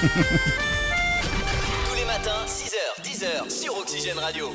Tous 0.00 0.06
les 1.96 2.04
matins, 2.04 2.44
6h, 2.46 3.04
10h 3.04 3.48
sur 3.50 3.76
Oxygène 3.78 4.18
Radio. 4.18 4.46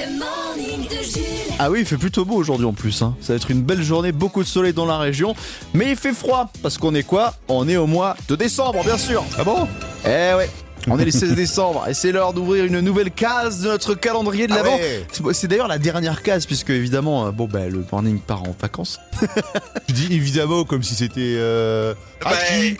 Le 0.00 0.18
morning 0.18 0.88
de 0.88 0.94
Jules. 1.04 1.54
Ah 1.58 1.70
oui, 1.70 1.80
il 1.80 1.86
fait 1.86 1.96
plutôt 1.98 2.24
beau 2.24 2.36
aujourd'hui 2.36 2.66
en 2.66 2.72
plus. 2.72 3.02
hein. 3.02 3.14
Ça 3.20 3.32
va 3.32 3.36
être 3.36 3.50
une 3.50 3.62
belle 3.62 3.82
journée, 3.82 4.12
beaucoup 4.12 4.42
de 4.42 4.48
soleil 4.48 4.72
dans 4.72 4.86
la 4.86 4.98
région. 4.98 5.34
Mais 5.74 5.90
il 5.90 5.96
fait 5.96 6.12
froid, 6.14 6.50
parce 6.62 6.78
qu'on 6.78 6.94
est 6.94 7.02
quoi? 7.02 7.34
On 7.48 7.68
est 7.68 7.76
au 7.76 7.86
mois 7.86 8.16
de 8.28 8.36
décembre, 8.36 8.82
bien 8.84 8.96
sûr. 8.98 9.24
Ah 9.38 9.44
bon? 9.44 9.68
Eh 10.04 10.08
ouais. 10.34 10.48
On 10.88 10.98
est 10.98 11.04
le 11.04 11.10
16 11.10 11.34
décembre 11.34 11.84
et 11.88 11.92
c'est 11.92 12.10
l'heure 12.10 12.32
d'ouvrir 12.32 12.64
une 12.64 12.80
nouvelle 12.80 13.10
case 13.10 13.60
de 13.60 13.68
notre 13.68 13.92
calendrier 13.94 14.46
de 14.46 14.54
Ah 14.54 14.56
l'avant. 14.62 14.76
ouais. 14.76 15.04
C'est- 15.34 15.46
d'ailleurs 15.46 15.68
la 15.68 15.76
dernière 15.76 16.22
case 16.22 16.46
puisque 16.46 16.70
évidemment, 16.70 17.26
euh, 17.26 17.30
bon 17.32 17.46
bah 17.46 17.68
le 17.68 17.84
morning 17.92 18.18
part 18.18 18.44
en 18.44 18.56
vacances. 18.58 18.98
Tu 19.88 19.92
dis 19.92 20.06
évidemment 20.14 20.64
comme 20.64 20.82
si 20.82 20.94
c'était. 20.94 21.34
Euh... 21.36 21.92
acquis. 22.24 22.78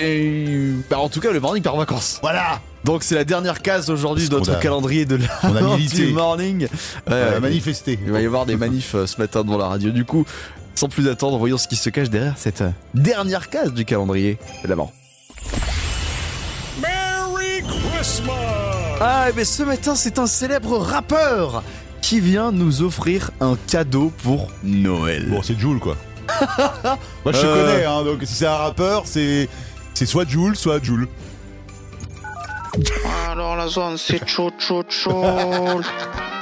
Et 0.00 0.70
bah 0.88 0.98
en 0.98 1.10
tout 1.10 1.20
cas 1.20 1.30
le 1.30 1.40
morning 1.40 1.62
part 1.62 1.74
en 1.74 1.78
vacances. 1.78 2.20
Voilà 2.22 2.58
Donc 2.84 3.02
c'est 3.04 3.14
la 3.14 3.24
dernière 3.24 3.62
case 3.62 3.90
aujourd'hui 3.90 4.28
de 4.28 4.34
notre 4.34 4.52
a- 4.52 4.56
calendrier 4.56 5.04
de 5.04 5.18
on 5.44 5.48
a 5.48 5.52
l'avant 5.54 5.76
milité. 5.76 6.06
du 6.06 6.12
morning. 6.12 6.68
A 7.06 7.38
manifesté. 7.40 7.98
Il 8.04 8.10
va 8.12 8.20
y 8.20 8.26
avoir 8.26 8.44
des 8.46 8.56
manifs 8.56 8.94
euh, 8.94 9.06
ce 9.06 9.20
matin 9.20 9.44
devant 9.44 9.58
la 9.58 9.68
radio. 9.68 9.90
Du 9.90 10.04
coup, 10.04 10.24
sans 10.74 10.88
plus 10.88 11.08
attendre, 11.08 11.38
voyons 11.38 11.58
ce 11.58 11.68
qui 11.68 11.76
se 11.76 11.90
cache 11.90 12.10
derrière 12.10 12.34
cette 12.36 12.60
euh, 12.62 12.70
dernière 12.94 13.50
case 13.50 13.72
du 13.72 13.84
calendrier 13.84 14.38
de 14.64 14.68
l'avant. 14.68 14.90
Ah, 19.00 19.26
et 19.30 19.32
bien 19.32 19.44
ce 19.44 19.62
matin, 19.62 19.94
c'est 19.94 20.18
un 20.18 20.26
célèbre 20.26 20.78
rappeur 20.78 21.62
qui 22.00 22.20
vient 22.20 22.50
nous 22.52 22.82
offrir 22.82 23.30
un 23.40 23.56
cadeau 23.68 24.12
pour 24.22 24.48
Noël. 24.64 25.26
Bon, 25.28 25.42
c'est 25.42 25.58
Joule 25.58 25.78
quoi. 25.78 25.96
Moi 27.24 27.32
je 27.32 27.40
te 27.40 27.46
Euh. 27.46 27.66
connais, 27.72 27.84
hein, 27.84 28.02
donc 28.04 28.20
si 28.24 28.34
c'est 28.34 28.46
un 28.46 28.56
rappeur, 28.56 29.02
c'est. 29.06 29.48
C'est 29.94 30.06
soit 30.06 30.26
Joule, 30.28 30.56
soit 30.56 30.82
Joule. 30.82 31.06
Alors 33.30 33.56
la 33.56 33.68
zone 33.68 33.98
c'est 33.98 34.26
chaud 34.28 34.50
chaud 34.58 34.84
chaud. 34.88 35.24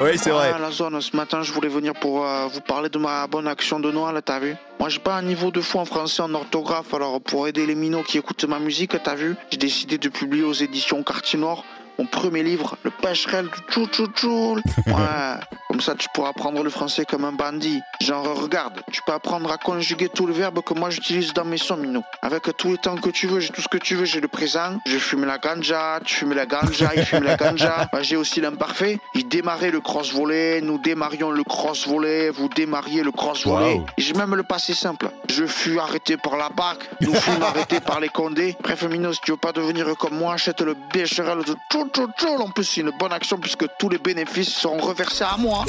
Oui, 0.02 0.16
c'est 0.16 0.30
vrai. 0.30 0.50
Ah, 0.54 0.58
la 0.58 0.70
zone, 0.70 0.98
ce 1.02 1.14
matin, 1.14 1.42
je 1.42 1.52
voulais 1.52 1.68
venir 1.68 1.92
pour 1.92 2.24
euh, 2.24 2.46
vous 2.46 2.62
parler 2.62 2.88
de 2.88 2.96
ma 2.96 3.26
bonne 3.26 3.46
action 3.46 3.78
de 3.78 3.90
Noël, 3.90 4.18
t'as 4.24 4.38
vu? 4.38 4.56
Moi, 4.78 4.88
j'ai 4.88 4.98
pas 4.98 5.14
un 5.14 5.20
niveau 5.20 5.50
de 5.50 5.60
fou 5.60 5.78
en 5.78 5.84
français 5.84 6.22
en 6.22 6.32
orthographe, 6.32 6.94
alors 6.94 7.20
pour 7.20 7.46
aider 7.46 7.66
les 7.66 7.74
minots 7.74 8.02
qui 8.02 8.16
écoutent 8.16 8.44
ma 8.44 8.58
musique, 8.58 8.94
t'as 9.02 9.14
vu? 9.14 9.36
J'ai 9.50 9.58
décidé 9.58 9.98
de 9.98 10.08
publier 10.08 10.44
aux 10.44 10.54
éditions 10.54 11.02
Quartier 11.02 11.38
Nord 11.38 11.66
mon 12.00 12.06
premier 12.06 12.42
livre, 12.42 12.78
Le 12.82 12.90
pêcherel 12.90 13.44
du 13.46 13.60
tchou 13.70 13.86
tchou 13.86 14.06
tchou. 14.06 14.56
Ouais, 14.86 15.59
comme 15.70 15.80
ça 15.80 15.94
tu 15.94 16.08
pourras 16.12 16.30
apprendre 16.30 16.64
le 16.64 16.70
français 16.70 17.04
comme 17.04 17.24
un 17.24 17.30
bandit. 17.30 17.80
Genre, 18.00 18.26
regarde, 18.42 18.82
tu 18.90 19.02
peux 19.06 19.12
apprendre 19.12 19.52
à 19.52 19.56
conjuguer 19.56 20.08
tous 20.08 20.26
les 20.26 20.32
verbes 20.32 20.62
que 20.64 20.74
moi 20.74 20.90
j'utilise 20.90 21.32
dans 21.32 21.44
mes 21.44 21.58
sons, 21.58 21.76
Minou. 21.76 22.02
Avec 22.22 22.42
tous 22.56 22.72
les 22.72 22.78
temps 22.78 22.96
que 22.96 23.10
tu 23.10 23.28
veux, 23.28 23.38
j'ai 23.38 23.50
tout 23.50 23.62
ce 23.62 23.68
que 23.68 23.78
tu 23.78 23.94
veux, 23.94 24.04
j'ai 24.04 24.20
le 24.20 24.26
présent. 24.26 24.80
Je 24.84 24.98
fume 24.98 25.24
la 25.24 25.38
ganja, 25.38 26.00
tu 26.04 26.16
fumes 26.16 26.32
la 26.32 26.46
ganja, 26.46 26.90
il 26.96 27.04
fume 27.04 27.22
la 27.22 27.36
ganja. 27.36 27.88
Bah, 27.92 28.02
j'ai 28.02 28.16
aussi 28.16 28.40
l'imparfait. 28.40 28.98
Il 29.14 29.28
démarrait 29.28 29.70
le 29.70 29.80
cross-volet, 29.80 30.60
nous 30.60 30.78
démarrions 30.78 31.30
le 31.30 31.44
cross-volet, 31.44 32.30
vous 32.30 32.48
démarriez 32.48 33.04
le 33.04 33.12
cross-volet. 33.12 33.74
Wow. 33.74 33.86
Et 33.96 34.02
J'ai 34.02 34.14
même 34.14 34.34
le 34.34 34.42
passé 34.42 34.74
simple. 34.74 35.08
Je 35.28 35.46
fus 35.46 35.78
arrêté 35.78 36.16
par 36.16 36.36
la 36.36 36.48
BAC, 36.48 36.78
nous 37.00 37.14
fûmes 37.14 37.42
arrêtés 37.42 37.78
par 37.80 38.00
les 38.00 38.08
condés. 38.08 38.56
Bref, 38.60 38.82
Minou, 38.82 39.12
si 39.12 39.20
tu 39.20 39.30
veux 39.30 39.36
pas 39.36 39.52
devenir 39.52 39.86
comme 39.96 40.18
moi, 40.18 40.34
achète 40.34 40.62
le 40.62 40.74
bécherel 40.92 41.44
de 41.44 41.54
tchou 41.70 41.88
tchou 41.92 42.08
tchou. 42.18 42.42
En 42.42 42.50
plus, 42.50 42.64
c'est 42.64 42.80
une 42.80 42.90
bonne 42.98 43.12
action 43.12 43.38
puisque 43.38 43.66
tous 43.78 43.88
les 43.88 43.98
bénéfices 43.98 44.52
seront 44.52 44.78
reversés 44.78 45.24
à 45.24 45.36
moi. 45.36 45.59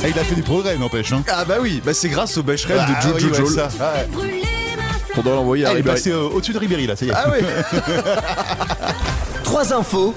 Ah, 0.00 0.08
il 0.08 0.18
a 0.18 0.24
fait 0.24 0.36
des 0.36 0.42
progrès, 0.42 0.76
n'empêche. 0.78 1.12
Hein. 1.12 1.22
Ah 1.28 1.44
bah 1.44 1.56
oui, 1.60 1.82
bah 1.84 1.92
c'est 1.92 2.08
grâce 2.08 2.36
au 2.38 2.42
Becherel 2.42 2.78
de 2.78 2.82
oui, 3.14 3.24
ouais. 3.24 3.30
Ah, 3.80 3.92
ouais. 3.94 4.06
Brûler 4.12 4.42
ma 4.76 4.82
On 5.18 5.22
doit 5.22 5.34
l'envoyer 5.34 5.64
à 5.64 5.68
Ah, 5.68 5.70
il 5.72 5.74
est 5.74 5.76
Ribéry. 5.78 5.96
passé 5.96 6.10
euh, 6.12 6.28
au-dessus 6.28 6.52
de 6.52 6.58
Ribéry, 6.58 6.86
là, 6.86 6.94
ça 6.94 7.04
y 7.04 7.08
est. 7.08 7.12
Ah 7.16 7.28
ouais 7.30 7.42
Trois 9.42 9.72
infos, 9.72 10.14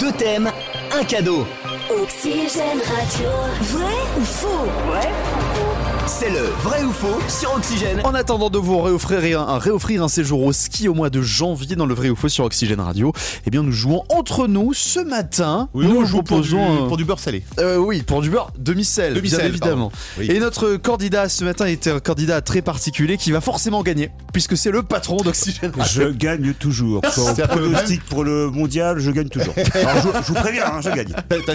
deux 0.00 0.12
thèmes, 0.12 0.50
un 0.98 1.04
cadeau. 1.04 1.46
Oxygène 1.90 2.78
Radio. 2.78 3.28
Vrai 3.60 3.94
ou 4.18 4.24
faux? 4.24 5.67
C'est 6.08 6.30
le 6.30 6.40
vrai 6.62 6.82
ou 6.84 6.90
faux 6.90 7.18
sur 7.28 7.52
Oxygène. 7.54 8.00
En 8.02 8.14
attendant 8.14 8.48
de 8.50 8.58
vous 8.58 8.80
réoffrir 8.80 9.40
un, 9.40 9.54
un- 9.54 9.58
réoffrir 9.58 10.02
un 10.02 10.08
séjour 10.08 10.42
au 10.42 10.52
ski 10.52 10.88
au 10.88 10.94
mois 10.94 11.10
de 11.10 11.20
janvier 11.20 11.76
dans 11.76 11.84
le 11.86 11.94
vrai 11.94 12.08
ou 12.08 12.16
faux 12.16 12.28
sur 12.30 12.44
Oxygène 12.44 12.80
Radio, 12.80 13.12
eh 13.46 13.50
bien 13.50 13.62
nous 13.62 13.72
jouons 13.72 14.04
entre 14.08 14.46
nous 14.48 14.72
ce 14.72 15.00
matin. 15.00 15.68
Oui, 15.74 15.86
nous 15.86 16.00
nous, 16.00 16.06
joue 16.06 16.22
pour 16.22 16.40
du, 16.40 16.48
proposons 16.50 16.84
un- 16.84 16.88
pour 16.88 16.96
du 16.96 17.04
beurre 17.04 17.18
salé. 17.20 17.44
Euh, 17.58 17.76
oui, 17.76 18.02
pour 18.02 18.22
du 18.22 18.30
beurre 18.30 18.50
demi-sel, 18.58 19.20
bien 19.20 19.38
évidemment. 19.40 19.92
Oui. 20.18 20.30
Et 20.30 20.40
notre 20.40 20.76
candidat 20.76 21.28
ce 21.28 21.44
matin 21.44 21.66
est 21.66 21.86
un 21.86 22.00
candidat 22.00 22.40
très 22.40 22.62
particulier 22.62 23.16
qui 23.18 23.30
va 23.30 23.40
forcément 23.42 23.82
gagner, 23.82 24.10
puisque 24.32 24.56
c'est 24.56 24.70
le 24.70 24.82
patron 24.82 25.18
d'Oxygène. 25.18 25.72
Je 25.92 26.04
gagne 26.04 26.54
toujours. 26.54 27.02
Quand 27.14 27.34
pronostic 27.48 28.02
pour 28.06 28.24
le 28.24 28.50
mondial, 28.50 28.98
je 28.98 29.10
gagne 29.10 29.28
toujours. 29.28 29.54
Alors, 29.74 29.96
je, 30.02 30.22
je 30.22 30.28
vous 30.28 30.34
préviens, 30.34 30.64
hein, 30.72 30.80
je 30.80 30.88
gagne. 30.90 31.14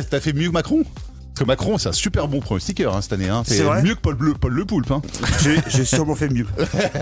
T'as 0.10 0.20
fait 0.20 0.34
mieux 0.34 0.48
que 0.50 0.54
Macron? 0.54 0.84
Parce 1.34 1.46
que 1.46 1.48
Macron, 1.48 1.80
c'est 1.80 1.90
un 1.90 1.94
super 1.94 2.28
bon 2.28 2.42
pronostiqueur 2.42 2.96
hein, 2.96 3.02
cette 3.02 3.14
année. 3.14 3.28
Hein. 3.28 3.42
C'est 3.44 3.64
mieux 3.82 3.96
que 3.96 4.00
Paul, 4.02 4.14
Bleu, 4.14 4.36
Paul 4.40 4.54
Le 4.54 4.66
Poulpe. 4.66 4.92
Hein. 4.92 5.02
J'ai 5.68 5.84
sûrement 5.84 6.14
fait 6.14 6.30
mieux. 6.30 6.46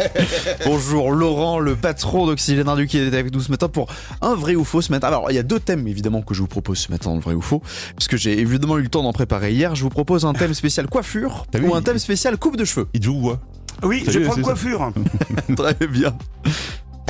Bonjour 0.66 1.12
Laurent, 1.12 1.60
le 1.60 1.76
patron 1.76 2.26
d'Oxygène 2.28 2.70
Radio 2.70 2.86
qui 2.86 2.98
est 2.98 3.08
avec 3.08 3.34
nous 3.34 3.42
ce 3.42 3.52
matin 3.52 3.68
pour 3.68 3.88
un 4.22 4.36
vrai 4.36 4.56
ou 4.56 4.64
faux 4.64 4.82
ce 4.82 4.90
matin. 4.90 5.08
Alors 5.08 5.30
il 5.32 5.36
y 5.36 5.38
a 5.38 5.44
deux 5.44 5.60
thèmes 5.60 5.86
évidemment 5.86 6.22
que 6.22 6.34
je 6.34 6.40
vous 6.40 6.48
propose 6.48 6.78
ce 6.78 6.94
matin, 6.94 7.14
le 7.14 7.20
vrai 7.20 7.34
ou 7.34 7.42
faux, 7.42 7.62
puisque 7.98 8.16
j'ai 8.16 8.40
évidemment 8.40 8.78
eu 8.78 8.84
le 8.84 8.88
temps 8.88 9.04
d'en 9.04 9.12
préparer 9.12 9.52
hier. 9.52 9.76
Je 9.76 9.84
vous 9.84 9.90
propose 9.90 10.24
un 10.24 10.32
thème 10.32 10.54
spécial 10.54 10.88
coiffure 10.88 11.46
vu, 11.54 11.68
ou 11.68 11.76
un 11.76 11.82
thème 11.82 12.00
spécial 12.00 12.38
coupe 12.38 12.56
de 12.56 12.64
cheveux. 12.64 12.88
Il 12.94 13.04
joue 13.04 13.20
où 13.22 13.30
hein? 13.32 13.40
Oui, 13.84 14.06
je 14.08 14.20
prends 14.20 14.42
coiffure. 14.42 14.94
Très 15.58 15.88
bien. 15.88 16.16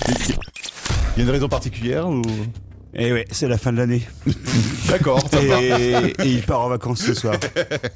Il 0.07 1.17
y 1.17 1.19
a 1.19 1.23
une 1.23 1.29
raison 1.29 1.49
particulière 1.49 2.09
ou... 2.09 2.23
Et 2.93 3.07
Eh 3.07 3.13
ouais, 3.13 3.25
c'est 3.31 3.47
la 3.47 3.57
fin 3.57 3.71
de 3.71 3.77
l'année. 3.77 4.07
D'accord. 4.89 5.23
Et, 5.41 6.13
et 6.19 6.25
il 6.25 6.41
part 6.43 6.61
en 6.61 6.69
vacances 6.69 6.99
ce 7.01 7.13
soir. 7.13 7.35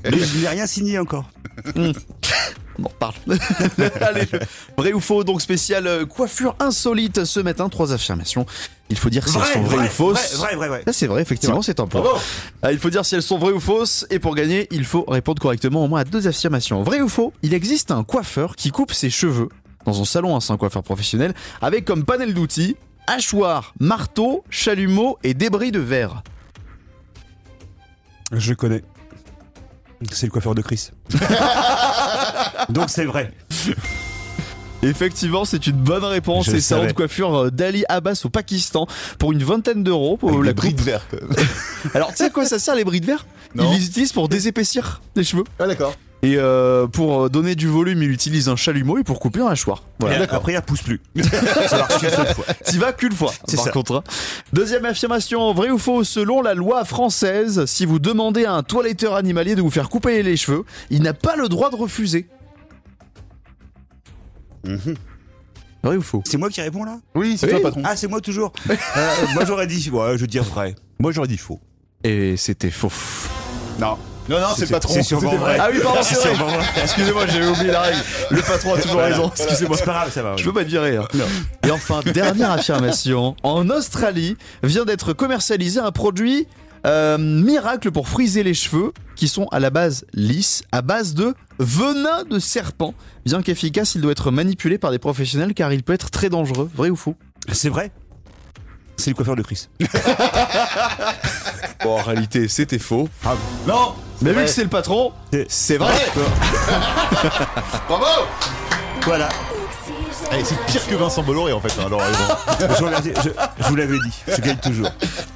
Mais 0.04 0.20
je 0.20 0.38
n'ai 0.40 0.48
rien 0.48 0.66
signé 0.66 0.98
encore. 1.00 1.30
On 1.76 2.86
en 2.86 2.88
reparle. 2.88 3.16
Allez, 4.02 4.28
le 4.32 4.40
vrai 4.78 4.94
ou 4.94 5.00
faux, 5.00 5.24
donc 5.24 5.42
spécial 5.42 5.88
euh, 5.88 6.06
coiffure 6.06 6.56
insolite 6.60 7.26
ce 7.26 7.40
matin. 7.40 7.70
Trois 7.70 7.94
affirmations. 7.94 8.46
Il 8.90 8.98
faut 8.98 9.10
dire 9.10 9.28
si 9.28 9.38
elles 9.38 9.54
sont 9.54 9.62
vraies 9.64 9.86
ou 9.86 9.90
fausses. 9.90 10.36
Vrai, 10.36 10.56
vrai, 10.56 10.68
vrai. 10.68 10.84
C'est 10.92 11.08
vrai, 11.08 11.22
effectivement, 11.22 11.62
c'est 11.62 11.80
un 11.80 11.88
point. 11.88 12.04
Ah, 12.62 12.72
il 12.72 12.80
faut 12.80 12.90
dire 12.90 13.06
si 13.06 13.16
elles 13.16 13.22
sont 13.22 13.38
vraies 13.38 13.54
ou 13.54 13.60
fausses, 13.60 14.06
et 14.10 14.20
pour 14.20 14.36
gagner, 14.36 14.68
il 14.72 14.86
faut 14.86 15.04
répondre 15.08 15.42
correctement 15.42 15.84
au 15.84 15.88
moins 15.88 16.02
à 16.02 16.04
deux 16.04 16.28
affirmations. 16.28 16.84
Vrai 16.84 17.02
ou 17.02 17.10
faux, 17.10 17.34
il 17.42 17.54
existe 17.54 17.92
un 17.92 18.04
coiffeur 18.04 18.56
qui 18.56 18.70
coupe 18.72 18.94
ses 18.94 19.10
cheveux 19.10 19.50
dans 19.86 20.02
un 20.02 20.06
salon, 20.06 20.36
hein, 20.36 20.40
c'est 20.40 20.52
un 20.54 20.58
coiffeur 20.58 20.84
professionnel, 20.84 21.34
avec 21.62 21.86
comme 21.86 22.06
panel 22.06 22.34
d'outils 22.34 22.76
hachoir, 23.08 23.74
marteau, 23.80 24.44
chalumeau 24.50 25.18
et 25.24 25.34
débris 25.34 25.72
de 25.72 25.80
verre. 25.80 26.24
Je 28.32 28.54
connais. 28.54 28.84
C'est 30.12 30.26
le 30.26 30.32
coiffeur 30.32 30.56
de 30.56 30.62
Chris. 30.62 30.90
Donc 32.70 32.90
c'est 32.90 33.06
vrai. 33.06 33.32
Effectivement, 34.84 35.46
c'est 35.46 35.66
une 35.68 35.78
bonne 35.78 36.04
réponse. 36.04 36.46
Je 36.46 36.52
C'est 36.52 36.58
le 36.58 36.62
salon 36.62 36.86
de 36.86 36.92
coiffure 36.92 37.52
d'Ali 37.52 37.86
Abbas 37.90 38.22
au 38.26 38.30
Pakistan 38.30 38.88
pour 39.18 39.32
une 39.32 39.44
vingtaine 39.44 39.84
d'euros 39.84 40.18
pour 40.18 40.30
Avec 40.30 40.44
la 40.44 40.52
des 40.52 40.54
bris 40.54 40.74
de 40.74 40.82
verre. 40.82 41.08
Alors, 41.94 42.10
tu 42.10 42.18
sais 42.18 42.26
à 42.26 42.30
quoi 42.30 42.46
ça 42.46 42.60
sert 42.60 42.76
les 42.76 42.84
bris 42.84 43.02
de 43.02 43.08
verre. 43.08 43.26
Ils 43.56 43.64
les 43.64 43.86
utilisent 43.86 44.14
pour 44.14 44.30
désépaissir 44.30 45.02
les 45.16 45.24
cheveux. 45.24 45.44
Ah 45.60 45.68
d'accord. 45.68 45.96
Et 46.26 46.38
euh, 46.38 46.88
pour 46.88 47.26
euh, 47.26 47.30
donner 47.30 47.54
du 47.54 47.68
volume, 47.68 48.02
il 48.02 48.10
utilise 48.10 48.50
un 48.50 48.56
chalumeau 48.56 48.98
et 48.98 49.04
pour 49.04 49.20
couper 49.20 49.42
un 49.42 49.48
hachoir. 49.48 49.84
Voilà. 50.00 50.24
Et 50.24 50.28
après, 50.28 50.54
elle 50.54 50.62
pousse 50.64 50.82
plus. 50.82 51.00
Ça 51.22 51.78
marche 51.78 52.00
qu'une 52.00 52.10
seule 52.10 52.34
fois. 52.34 52.46
T'y 52.66 52.78
vas 52.80 52.94
qu'une 52.94 53.12
fois, 53.12 53.32
C'est 53.48 53.58
par 53.58 53.66
ça. 53.66 53.72
contre. 53.72 53.96
hein. 53.98 54.04
Deuxième 54.52 54.86
affirmation, 54.86 55.54
vrai 55.54 55.70
ou 55.70 55.78
faux, 55.78 56.04
selon 56.04 56.42
la 56.42 56.56
loi 56.56 56.84
française, 56.84 57.66
si 57.66 57.86
vous 57.86 58.00
demandez 58.00 58.46
à 58.46 58.54
un 58.54 58.64
toiletteur 58.64 59.14
animalier 59.14 59.54
de 59.54 59.62
vous 59.62 59.70
faire 59.70 59.88
couper 59.88 60.24
les 60.24 60.36
cheveux, 60.36 60.64
il 60.90 61.04
n'a 61.04 61.14
pas 61.14 61.36
le 61.36 61.48
droit 61.48 61.70
de 61.70 61.76
refuser. 61.76 62.28
Mhm. 64.66 64.96
Vrai 65.84 65.98
ou 65.98 66.02
faux? 66.02 66.24
C'est 66.26 66.38
moi 66.38 66.50
qui 66.50 66.62
réponds 66.62 66.86
là? 66.86 66.98
Oui, 67.14 67.38
c'est 67.38 67.46
Oui. 67.46 67.52
toi, 67.52 67.62
patron. 67.62 67.82
Ah, 67.86 67.96
c'est 67.96 68.08
moi 68.08 68.20
toujours. 68.22 68.52
Euh, 68.70 69.26
moi 69.36 69.46
j'aurais 69.46 69.68
dit, 69.68 69.90
ouais, 69.92 70.14
je 70.16 70.22
veux 70.22 70.28
dire 70.28 70.44
vrai. 70.44 70.74
Moi, 70.98 71.12
j'aurais 71.12 71.28
dit 71.28 71.38
faux. 71.38 71.60
Et 72.04 72.36
c'était 72.38 72.72
faux. 72.72 72.92
Non. 73.80 73.98
Non, 74.28 74.40
non, 74.40 74.48
c'est 74.56 74.66
le 74.66 74.72
patron. 74.72 74.94
C'est 74.94 75.04
sûrement 75.04 75.36
vrai. 75.36 75.58
Ah 75.60 75.68
oui, 75.72 75.80
pardon, 75.84 76.00
c'est 76.02 76.16
C'est 76.16 76.34
vrai. 76.34 76.58
Excusez-moi, 76.84 77.28
j'avais 77.28 77.48
oublié 77.48 77.72
la 77.72 77.82
règle. 77.82 78.00
Le 78.32 78.42
patron 78.42 78.74
a 78.74 78.82
toujours 78.82 79.02
raison. 79.02 79.32
Excusez-moi. 79.36 79.78
C'est 79.78 79.86
pas 79.86 79.94
grave, 79.94 80.12
ça 80.12 80.24
va. 80.24 80.36
Je 80.36 80.44
peux 80.44 80.54
pas 80.54 80.64
te 80.64 80.70
virer. 80.70 80.98
hein. 80.98 81.08
Et 81.66 81.72
enfin, 81.72 82.02
dernière 82.14 82.52
affirmation. 82.52 83.36
En 83.44 83.70
Australie, 83.70 84.36
vient 84.64 84.86
d'être 84.86 85.14
commercialisé 85.14 85.80
un 85.80 85.92
produit 85.92 86.48
euh, 86.88 87.18
miracle 87.20 87.92
pour 87.92 88.08
friser 88.08 88.44
les 88.44 88.54
cheveux 88.54 88.94
qui 89.16 89.28
sont 89.28 89.48
à 89.52 89.60
la 89.60 89.70
base 89.70 90.06
lisses, 90.14 90.64
à 90.72 90.82
base 90.82 91.14
de 91.14 91.34
venin 91.60 92.24
de 92.30 92.40
serpent. 92.40 92.94
Bien 93.26 93.42
qu'efficace, 93.42 93.96
il 93.96 94.02
doit 94.02 94.12
être 94.12 94.32
manipulé 94.32 94.78
par 94.78 94.92
des 94.92 95.00
professionnels 95.00 95.54
car 95.54 95.72
il 95.72 95.84
peut 95.84 95.94
être 95.94 96.10
très 96.12 96.30
dangereux. 96.30 96.70
Vrai 96.76 96.90
ou 96.90 96.96
faux? 96.96 97.16
C'est 97.52 97.70
vrai 97.70 97.92
C'est 98.98 99.12
le 99.12 99.16
coiffeur 99.16 99.36
de 99.36 99.44
Chris. 99.44 99.68
Bon, 101.84 102.00
en 102.00 102.02
réalité, 102.04 102.48
c'était 102.48 102.80
faux. 102.80 103.08
Non 103.68 103.94
Mais 104.22 104.32
vu 104.34 104.42
que 104.44 104.48
c'est 104.48 104.64
le 104.64 104.70
patron, 104.70 105.12
C'est- 105.32 105.46
c'est 105.50 105.78
vrai. 105.78 105.94
Bravo 107.88 108.06
Voilà. 109.06 109.30
Allez, 110.32 110.44
c'est 110.44 110.58
pire 110.66 110.88
que 110.88 110.96
Vincent 110.96 111.22
Bolloré 111.24 111.54
en 111.54 111.60
fait. 111.60 111.72
hein, 111.80 111.86
Alors. 111.86 112.02
Je, 112.60 112.66
vous 112.84 112.90
l'avais- 112.90 113.14
je- 113.24 113.30
je 113.64 113.70
vous 113.70 113.76
l'avais 113.76 114.00
dit, 114.00 114.24
je 114.28 114.42
gagne 114.42 114.58
toujours. 114.58 114.90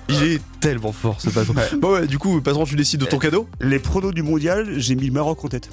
Il 0.08 0.24
est 0.24 0.42
tellement 0.60 0.92
fort 0.92 1.16
ce 1.20 1.30
patron. 1.30 1.54
Bon 1.78 1.92
ouais, 1.94 2.08
du 2.08 2.18
coup, 2.18 2.42
patron, 2.42 2.66
tu 2.66 2.76
décides 2.76 3.02
de 3.02 3.06
ton 3.06 3.20
cadeau? 3.20 3.48
Les 3.62 3.78
pronos 3.80 4.12
du 4.14 4.24
mondial, 4.24 4.66
j'ai 4.78 4.96
mis 4.96 5.06
le 5.08 5.14
Maroc 5.14 5.44
en 5.46 5.48
tête. 5.48 5.70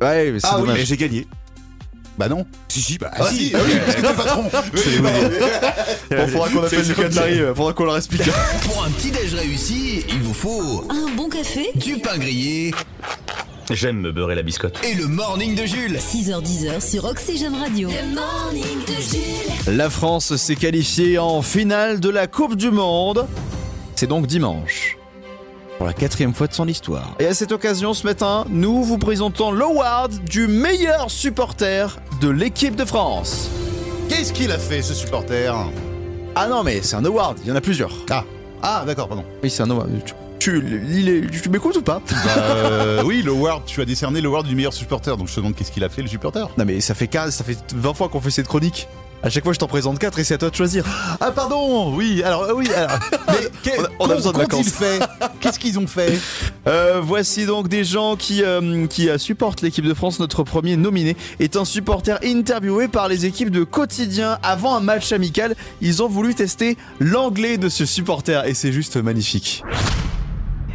Ouais, 0.00 0.30
mais 0.32 0.40
c'est 0.40 0.46
Ah 0.50 0.54
oui, 0.56 0.62
dommage. 0.62 0.80
Et 0.80 0.84
j'ai 0.86 0.96
gagné. 0.96 1.26
Bah 2.18 2.28
non. 2.28 2.46
Si, 2.68 2.80
si, 2.80 2.98
bah, 2.98 3.10
Ah 3.14 3.28
si, 3.30 3.52
ah 3.54 3.58
oui, 3.64 3.72
parce 3.84 3.96
que 3.96 4.00
t'es 4.00 4.08
le 4.08 4.14
patron. 4.14 4.44
Oui, 4.74 4.98
bah, 5.02 5.10
Bon, 6.16 6.28
faudra 6.28 6.48
qu'on 6.50 6.62
appelle 6.64 6.86
le 6.88 6.94
Qatari, 6.94 7.40
euh, 7.40 7.54
faudra 7.54 7.72
qu'on 7.72 7.84
leur 7.84 7.96
explique. 7.96 8.22
Pour 8.62 8.84
un 8.84 8.90
petit 8.90 9.10
déj 9.10 9.34
réussi, 9.34 10.04
il 10.08 10.20
vous 10.20 10.34
faut 10.34 10.86
Un 10.90 11.14
bon 11.16 11.28
café 11.28 11.70
du 11.74 11.98
pain 11.98 12.16
grillé 12.18 12.72
J'aime 13.70 14.00
me 14.00 14.12
beurrer 14.12 14.34
la 14.34 14.42
biscotte. 14.42 14.78
et 14.84 14.94
le 14.94 15.06
morning 15.06 15.54
de 15.54 15.64
Jules. 15.64 15.96
6h10 15.98 16.86
sur 16.86 17.06
Oxygène 17.06 17.54
Radio. 17.54 17.88
Le 17.88 18.14
morning 18.14 18.84
de 18.86 18.92
Jules. 19.02 19.74
La 19.76 19.88
France 19.88 20.36
s'est 20.36 20.56
qualifiée 20.56 21.18
en 21.18 21.40
finale 21.40 21.98
de 21.98 22.10
la 22.10 22.26
Coupe 22.26 22.56
du 22.56 22.70
Monde. 22.70 23.26
C'est 23.96 24.06
donc 24.06 24.26
dimanche. 24.26 24.98
Pour 25.78 25.86
la 25.86 25.92
quatrième 25.92 26.32
fois 26.34 26.46
de 26.46 26.54
son 26.54 26.68
histoire. 26.68 27.14
Et 27.18 27.26
à 27.26 27.34
cette 27.34 27.50
occasion, 27.52 27.94
ce 27.94 28.06
matin, 28.06 28.44
nous 28.48 28.84
vous 28.84 28.96
présentons 28.98 29.50
l'award 29.50 30.12
du 30.24 30.46
meilleur 30.46 31.10
supporter 31.10 31.98
de 32.20 32.28
l'équipe 32.28 32.76
de 32.76 32.84
France. 32.84 33.50
Qu'est-ce 34.08 34.32
qu'il 34.32 34.52
a 34.52 34.58
fait 34.58 34.82
ce 34.82 34.94
supporter? 34.94 35.52
Ah 36.36 36.46
non, 36.46 36.62
mais 36.62 36.80
c'est 36.82 36.96
un 36.96 37.04
award, 37.04 37.38
il 37.42 37.48
y 37.48 37.52
en 37.52 37.56
a 37.56 37.60
plusieurs. 37.60 37.92
Ah, 38.10 38.24
ah 38.62 38.84
d'accord, 38.86 39.08
pardon. 39.08 39.24
Oui, 39.42 39.50
c'est 39.50 39.62
un 39.62 39.70
award. 39.70 39.90
Tu, 40.04 40.14
tu, 40.38 40.64
il 40.90 41.08
est- 41.08 41.42
tu 41.42 41.48
m'écoutes 41.48 41.76
ou 41.76 41.82
pas? 41.82 42.00
Bah, 42.08 42.16
euh, 42.38 43.02
oui, 43.04 43.22
l'award, 43.24 43.64
tu 43.66 43.80
as 43.80 43.84
décerné 43.84 44.20
l'award 44.20 44.46
du 44.46 44.54
meilleur 44.54 44.72
supporter, 44.72 45.16
donc 45.16 45.28
je 45.28 45.34
te 45.34 45.40
demande 45.40 45.54
qu'est-ce 45.56 45.72
qu'il 45.72 45.84
a 45.84 45.88
fait 45.88 46.02
le 46.02 46.08
supporter? 46.08 46.48
Non, 46.56 46.64
mais 46.64 46.80
ça 46.80 46.94
fait 46.94 47.08
15, 47.08 47.34
ça 47.34 47.44
fait 47.44 47.58
20 47.74 47.94
fois 47.94 48.08
qu'on 48.08 48.20
fait 48.20 48.30
cette 48.30 48.48
chronique. 48.48 48.86
À 49.24 49.30
chaque 49.30 49.42
fois, 49.42 49.54
je 49.54 49.58
t'en 49.58 49.66
présente 49.66 49.98
4 49.98 50.18
et 50.18 50.24
c'est 50.24 50.34
à 50.34 50.38
toi 50.38 50.50
de 50.50 50.54
choisir. 50.54 50.84
Ah 51.18 51.32
pardon, 51.32 51.94
oui, 51.96 52.22
alors 52.22 52.42
euh, 52.42 52.52
oui, 52.54 52.68
alors. 52.76 52.98
Mais 53.64 53.72
On 53.78 53.82
a- 53.82 53.88
on 53.98 54.04
a 54.04 54.08
qu'ont- 54.08 54.14
besoin 54.16 54.32
de 54.32 54.36
qu'ont-ils 54.44 54.64
vacances. 54.64 54.68
fait 54.70 54.98
Qu'est-ce 55.40 55.58
qu'ils 55.58 55.78
ont 55.78 55.86
fait 55.86 56.18
Euh, 56.66 57.00
voici 57.02 57.46
donc 57.46 57.68
des 57.68 57.84
gens 57.84 58.16
qui, 58.16 58.42
euh, 58.44 58.86
qui 58.86 59.08
supportent 59.18 59.62
l'équipe 59.62 59.84
de 59.86 59.94
France. 59.94 60.20
Notre 60.20 60.42
premier 60.42 60.76
nominé 60.76 61.16
est 61.40 61.56
un 61.56 61.64
supporter 61.64 62.18
interviewé 62.22 62.86
par 62.86 63.08
les 63.08 63.24
équipes 63.24 63.50
de 63.50 63.64
quotidien 63.64 64.38
avant 64.42 64.76
un 64.76 64.80
match 64.80 65.10
amical. 65.12 65.54
Ils 65.80 66.02
ont 66.02 66.08
voulu 66.08 66.34
tester 66.34 66.76
l'anglais 67.00 67.56
de 67.56 67.70
ce 67.70 67.86
supporter 67.86 68.44
et 68.46 68.52
c'est 68.52 68.72
juste 68.72 68.96
magnifique. 68.98 69.64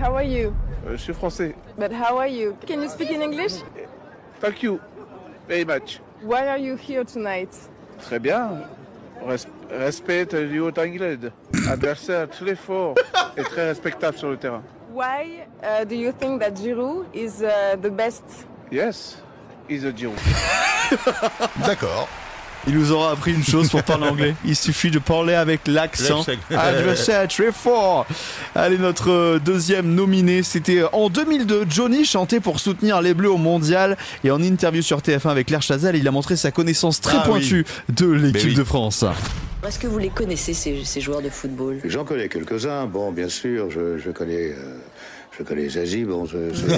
How 0.02 0.16
are 0.16 0.24
you? 0.24 0.54
Euh, 0.88 0.94
je 0.94 0.98
suis 1.04 1.14
français. 1.14 1.54
But 1.78 1.92
how 1.92 2.18
are 2.18 2.28
you? 2.28 2.54
Can 2.68 2.82
you 2.82 2.90
speak 2.90 3.12
in 3.12 3.22
English? 3.22 3.54
Thank 4.42 4.64
you 4.64 4.80
very 5.48 5.66
much. 5.66 6.02
Why 6.24 6.48
are 6.48 6.58
you 6.58 6.76
here 6.78 7.04
tonight? 7.06 7.50
Très 8.02 8.20
bien. 8.20 8.62
Res- 9.26 9.48
respecte 9.70 10.36
du 10.36 10.60
haut 10.60 10.72
anglais. 10.78 11.18
Adversaire 11.70 12.30
très 12.30 12.56
fort 12.56 12.96
et 13.38 13.44
très 13.44 13.68
respectable 13.68 14.18
sur 14.18 14.30
le 14.30 14.38
terrain. 14.38 14.64
Why 14.94 15.44
uh, 15.64 15.86
do 15.86 15.96
you 15.96 16.12
think 16.12 16.42
that 16.42 16.52
Giroud 16.56 17.06
is 17.14 17.42
uh, 17.44 17.76
the 17.80 17.90
best? 17.92 18.24
Yes, 18.72 19.22
he's 19.68 19.84
a 19.86 19.92
Giroud. 19.92 20.18
D'accord. 21.66 22.08
Il 22.68 22.76
nous 22.78 22.92
aura 22.92 23.12
appris 23.12 23.34
une 23.34 23.44
chose 23.44 23.70
pour 23.70 23.84
parler 23.84 24.08
anglais. 24.10 24.36
Il 24.46 24.56
suffit 24.56 24.92
de 24.92 25.00
parler 25.00 25.34
avec 25.34 25.62
l'accent. 25.68 26.26
L'accent. 26.28 26.34
Adversaire 26.56 27.28
très 27.28 27.52
fort. 27.52 28.06
Allez, 28.56 28.78
notre 28.78 29.10
euh, 29.10 29.40
deuxième 29.40 29.94
nominé, 29.96 30.44
c'était 30.44 30.80
euh, 30.80 30.88
en 30.92 31.10
2002. 31.10 31.66
Johnny 31.70 32.06
chantait 32.06 32.40
pour 32.40 32.60
soutenir 32.60 33.02
les 33.02 33.14
Bleus 33.14 33.32
au 33.32 33.38
mondial. 33.38 33.98
Et 34.24 34.32
en 34.32 34.42
interview 34.42 34.82
sur 34.82 35.00
TF1 35.00 35.30
avec 35.30 35.48
Claire 35.48 35.62
Chazal, 35.62 35.96
il 35.96 36.08
a 36.08 36.12
montré 36.12 36.36
sa 36.36 36.52
connaissance 36.52 37.02
très 37.02 37.18
Ah 37.18 37.24
oui. 37.26 37.30
pointue 37.32 37.66
de 37.90 38.08
l'équipe 38.08 38.50
oui. 38.50 38.56
de 38.56 38.64
France. 38.64 39.04
Est-ce 39.68 39.78
que 39.80 39.88
vous 39.88 40.00
les 40.00 40.10
connaissez, 40.10 40.54
ces, 40.54 40.86
ces 40.86 41.02
joueurs 41.02 41.22
de 41.22 41.30
football? 41.30 41.80
J'en 41.84 42.06
connais 42.06 42.30
quelques-uns. 42.30 42.86
Bon, 42.86 43.12
bien 43.12 43.28
sûr, 43.28 43.70
je, 43.70 43.98
je 43.98 44.10
connais, 44.10 44.52
euh, 44.52 44.78
je 45.40 45.44
connais 45.44 45.70
Zazie. 45.70 46.04
Bon, 46.06 46.26
je, 46.26 46.54
je- 46.54 46.66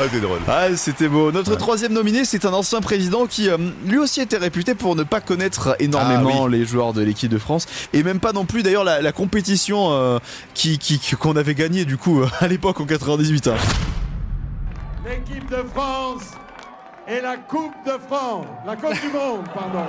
Ah, 0.00 0.02
c'est 0.12 0.20
drôle. 0.20 0.38
Ah, 0.46 0.76
c'était 0.76 1.08
beau. 1.08 1.32
Notre 1.32 1.56
troisième 1.56 1.92
nominé, 1.92 2.24
c'est 2.24 2.44
un 2.44 2.52
ancien 2.52 2.80
président 2.80 3.26
qui, 3.26 3.48
euh, 3.48 3.56
lui 3.86 3.98
aussi, 3.98 4.20
était 4.20 4.36
réputé 4.36 4.74
pour 4.74 4.94
ne 4.96 5.02
pas 5.02 5.20
connaître 5.20 5.74
énormément 5.80 6.44
Ah 6.46 6.48
les 6.48 6.64
joueurs 6.64 6.92
de 6.92 7.02
l'équipe 7.02 7.30
de 7.30 7.38
France 7.38 7.66
et 7.92 8.02
même 8.02 8.20
pas 8.20 8.32
non 8.32 8.44
plus 8.44 8.62
d'ailleurs 8.62 8.84
la, 8.84 9.00
la 9.00 9.12
compétition 9.12 9.92
euh, 9.92 10.18
qui 10.54 10.78
qui- 10.78 11.00
qu'on 11.16 11.36
avait 11.36 11.54
gagnée 11.54 11.84
du 11.84 11.96
coup 11.96 12.20
euh, 12.22 12.28
à 12.40 12.46
l'époque 12.48 12.80
en 12.80 12.84
98. 12.84 13.48
hein. 13.48 13.54
L'équipe 15.08 15.50
de 15.50 15.64
France 15.74 16.22
et 17.08 17.20
la 17.20 17.36
Coupe 17.36 17.72
de 17.86 17.92
France. 18.08 18.46
La 18.66 18.76
Coupe 18.76 18.92
du 19.00 19.08
Monde, 19.12 19.44
pardon. 19.54 19.84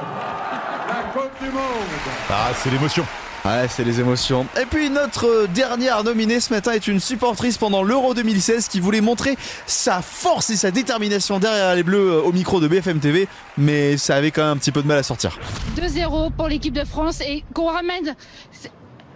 La 0.87 1.11
Coupe 1.13 1.31
du 1.43 1.49
Monde. 1.49 1.89
Ah, 2.29 2.51
c'est 2.55 2.69
l'émotion. 2.71 3.05
Ouais, 3.49 3.67
c'est 3.67 3.83
les 3.83 3.99
émotions. 3.99 4.45
Et 4.61 4.65
puis 4.67 4.91
notre 4.91 5.25
euh, 5.25 5.47
dernière 5.47 6.03
nominée 6.03 6.39
ce 6.39 6.53
matin 6.53 6.71
est 6.73 6.87
une 6.87 6.99
supportrice 6.99 7.57
pendant 7.57 7.81
l'Euro 7.81 8.13
2016 8.13 8.67
qui 8.67 8.79
voulait 8.79 9.01
montrer 9.01 9.37
sa 9.65 10.03
force 10.03 10.51
et 10.51 10.55
sa 10.55 10.69
détermination 10.69 11.39
derrière 11.39 11.73
les 11.73 11.81
Bleus 11.81 12.11
euh, 12.11 12.21
au 12.21 12.31
micro 12.31 12.59
de 12.59 12.67
BFM 12.67 12.99
TV, 12.99 13.27
mais 13.57 13.97
ça 13.97 14.17
avait 14.17 14.29
quand 14.29 14.43
même 14.43 14.51
un 14.51 14.57
petit 14.57 14.71
peu 14.71 14.83
de 14.83 14.87
mal 14.87 14.99
à 14.99 15.03
sortir. 15.03 15.39
2-0 15.77 16.31
pour 16.33 16.47
l'équipe 16.47 16.75
de 16.75 16.85
France 16.85 17.21
et 17.21 17.43
qu'on 17.55 17.71
ramène 17.71 18.15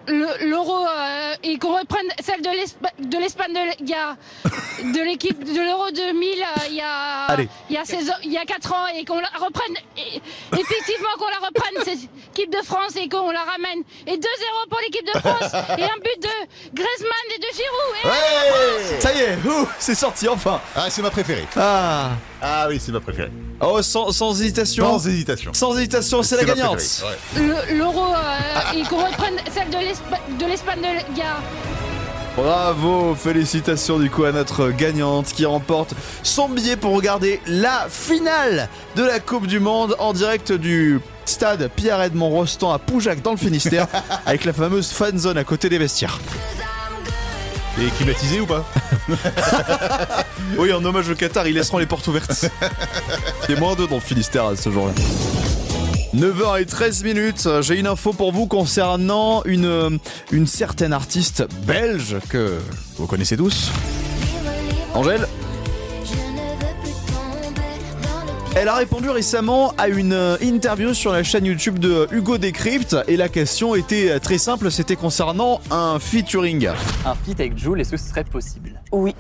le- 0.08 0.50
l'euro 0.50 0.86
euh, 0.86 1.34
et 1.44 1.58
qu'on 1.58 1.78
reprenne 1.80 2.08
celle 2.22 2.42
de 2.42 2.50
l'Espa- 2.50 2.94
de 3.00 3.18
l'Espagne 3.18 3.54
de, 3.54 3.60
il 3.80 3.90
y 3.90 3.94
a- 3.94 4.16
de 4.84 5.00
l'équipe 5.04 5.44
de 5.44 5.60
l'euro 5.60 5.90
2000 5.92 6.42
euh, 6.42 6.46
il 6.70 6.76
y 6.76 6.82
a 6.82 7.28
il 7.70 7.76
y 7.76 7.78
a 7.78 7.86
16 7.86 8.10
ans- 8.10 8.14
il 8.24 8.32
y 8.32 8.38
a 8.38 8.46
4 8.46 8.74
ans 8.74 8.88
et 8.88 9.06
qu'on 9.06 9.20
la 9.20 9.30
reprenne 9.40 9.76
et- 9.98 10.22
effectivement 10.52 11.10
qu'on 11.18 11.30
la 11.30 11.48
reprenne 11.48 11.84
cette 11.86 12.10
équipe 12.36 12.52
de 12.52 12.62
France 12.66 12.96
et 12.98 13.08
qu'on 13.08 13.32
la 13.32 13.44
ramène 13.44 13.84
et 14.08 14.18
2-0 14.18 14.70
pour 14.70 14.80
l'équipe 14.82 15.06
de 15.06 15.20
France 15.20 15.54
et 15.78 15.84
un 15.84 15.98
but 16.00 16.20
de 16.22 16.74
Griezmann 16.74 17.28
et 17.36 17.40
de 17.40 17.48
Giroud 17.54 17.96
et 18.04 18.08
Ouais 18.08 19.00
Ça 19.00 19.14
y 19.14 19.20
est, 19.22 19.38
ouh, 19.46 19.68
c'est 19.80 19.96
sorti 19.96 20.28
enfin. 20.28 20.60
Ah, 20.76 20.90
c'est 20.90 21.02
ma 21.02 21.12
préférée. 21.12 21.46
Ah, 21.56 22.10
Ah 22.42 22.66
oui, 22.68 22.80
c'est 22.80 22.92
ma 22.92 23.00
préférée. 23.00 23.32
Oh, 23.62 23.82
sans, 23.82 24.12
sans 24.12 24.32
hésitation. 24.42 24.86
Sans 25.00 25.08
hésitation. 25.08 25.54
Sans 25.54 25.78
hésitation, 25.78 26.24
c'est 26.24 26.38
la 26.38 26.44
gagnante. 26.46 26.78
ouais. 27.36 27.42
le- 27.42 27.78
l'euro 27.78 28.06
euh, 28.14 28.78
et 28.78 28.84
qu'on 28.84 29.06
reprenne 29.06 29.36
celle 29.54 29.70
de 29.70 29.78
l'Espa- 29.78 30.38
de 30.40 30.46
l'Espagne 30.46 30.82
de, 30.82 31.22
a 31.22 31.38
Bravo, 32.36 33.14
félicitations 33.16 34.00
du 34.00 34.10
coup 34.10 34.24
à 34.24 34.32
notre 34.32 34.70
gagnante 34.72 35.28
qui 35.28 35.46
remporte 35.46 35.94
son 36.24 36.50
billet 36.50 36.76
pour 36.76 36.96
regarder 36.96 37.40
la 37.46 37.86
finale 37.90 38.70
de 38.96 39.04
la 39.04 39.20
Coupe 39.20 39.46
du 39.46 39.60
Monde 39.60 39.96
en 40.00 40.14
direct 40.14 40.52
du 40.52 41.00
stade 41.26 41.70
Pierre-Edmond 41.76 42.30
Rostand 42.30 42.72
à 42.74 42.80
Poujac 42.80 43.22
dans 43.22 43.32
le 43.32 43.38
Finistère 43.38 43.86
avec 44.26 44.46
la 44.46 44.54
fameuse 44.54 44.90
fan 44.92 45.18
zone 45.20 45.38
à 45.38 45.44
côté 45.44 45.70
des 45.70 45.78
vestiaires. 45.78 46.20
Et 47.80 47.88
climatisé 47.98 48.40
ou 48.40 48.46
pas? 48.48 48.66
Oui, 50.58 50.72
en 50.72 50.84
hommage 50.86 51.10
au 51.10 51.16
Qatar, 51.16 51.48
ils 51.48 51.56
laisseront 51.56 51.80
les 51.80 51.86
portes 51.86 52.08
ouvertes. 52.08 52.46
Il 53.50 53.56
y 53.56 53.58
a 53.58 53.60
moins 53.60 53.76
d'eux 53.76 53.88
dans 53.88 53.96
le 53.96 54.02
Finistère 54.02 54.52
ce 54.56 54.70
jour-là. 54.70 54.94
9h13 56.16 57.04
minutes, 57.04 57.48
j'ai 57.62 57.80
une 57.80 57.88
info 57.88 58.14
pour 58.14 58.32
vous 58.32 58.46
concernant 58.46 59.44
une 59.46 60.00
certaine 60.46 60.94
artiste 60.94 61.44
belge 61.66 62.18
que 62.30 62.60
vous 62.98 63.08
connaissez 63.08 63.36
tous. 63.36 63.72
Angèle 64.94 65.28
Elle 68.56 68.68
a 68.68 68.76
répondu 68.76 69.10
récemment 69.10 69.74
à 69.80 69.88
une 69.88 70.14
euh, 70.14 70.38
interview 70.42 70.94
sur 70.94 71.12
la 71.12 71.24
chaîne 71.24 71.46
YouTube 71.46 71.80
de 71.80 72.08
Hugo 72.12 72.38
Décrypte 72.38 72.96
et 73.08 73.18
la 73.18 73.28
question 73.28 73.74
était 73.74 74.12
euh, 74.12 74.20
très 74.20 74.38
simple, 74.38 74.70
c'était 74.72 74.96
concernant 74.96 75.60
un 75.72 75.98
featuring. 76.00 76.68
Un 77.04 77.16
feat 77.26 77.40
avec 77.40 77.58
Jules, 77.58 77.82
est-ce 77.82 77.90
que 77.92 77.98
ce 77.98 78.10
serait 78.10 78.24
possible? 78.24 78.80
Oui. 78.92 79.16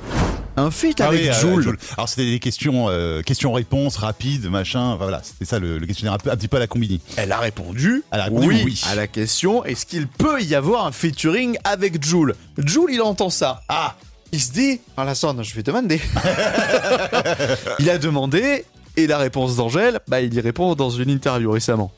Un 0.56 0.70
feat 0.70 1.02
Ah 1.02 1.08
avec 1.08 1.22
oui, 1.22 1.30
euh, 1.30 1.34
Jul. 1.34 1.64
Jul. 1.64 1.78
Alors 1.98 2.08
c'était 2.10 2.30
des 2.30 2.38
questions, 2.40 2.86
euh, 2.90 3.24
questions-réponses 3.24 3.98
rapides, 3.98 4.50
machin. 4.52 4.90
Enfin, 4.92 5.04
voilà, 5.06 5.22
c'était 5.24 5.46
ça 5.46 5.58
le, 5.58 5.80
le 5.80 5.88
questionnaire 5.88 6.14
un, 6.14 6.18
peu- 6.20 6.30
un 6.32 6.38
petit 6.38 6.48
peu 6.48 6.58
à 6.58 6.60
la 6.60 6.68
combini. 6.68 7.02
Elle 7.18 7.32
a 7.32 7.40
répondu, 7.40 8.04
Elle 8.12 8.20
a 8.20 8.26
répondu 8.26 8.48
oui, 8.48 8.62
oui. 8.64 8.82
à 8.92 8.94
la 8.94 9.08
question 9.08 9.66
est-ce 9.66 9.88
qu'il 9.88 10.08
peut 10.08 10.42
y 10.44 10.54
avoir 10.54 10.86
un 10.86 10.92
featuring 10.92 11.58
avec 11.64 12.04
Jules 12.06 12.36
Jules, 12.60 12.90
il 12.92 13.02
entend 13.02 13.32
ça. 13.32 13.64
Ah 13.68 13.96
Il 14.32 14.40
se 14.40 14.52
dit 14.52 14.80
Ah 14.96 15.06
la 15.06 15.16
sonne, 15.16 15.44
je 15.44 15.56
vais 15.56 15.64
demander. 15.64 16.00
il 17.80 17.90
a 17.90 17.98
demandé 17.98 18.64
et 18.98 19.08
la 19.08 19.18
réponse 19.18 19.56
d'Angèle, 19.56 20.00
bah 20.08 20.22
il 20.22 20.34
y 20.34 20.40
répond 20.40 20.76
dans 20.76 20.90
une 20.90 21.10
interview 21.10 21.52
récemment. 21.52 21.92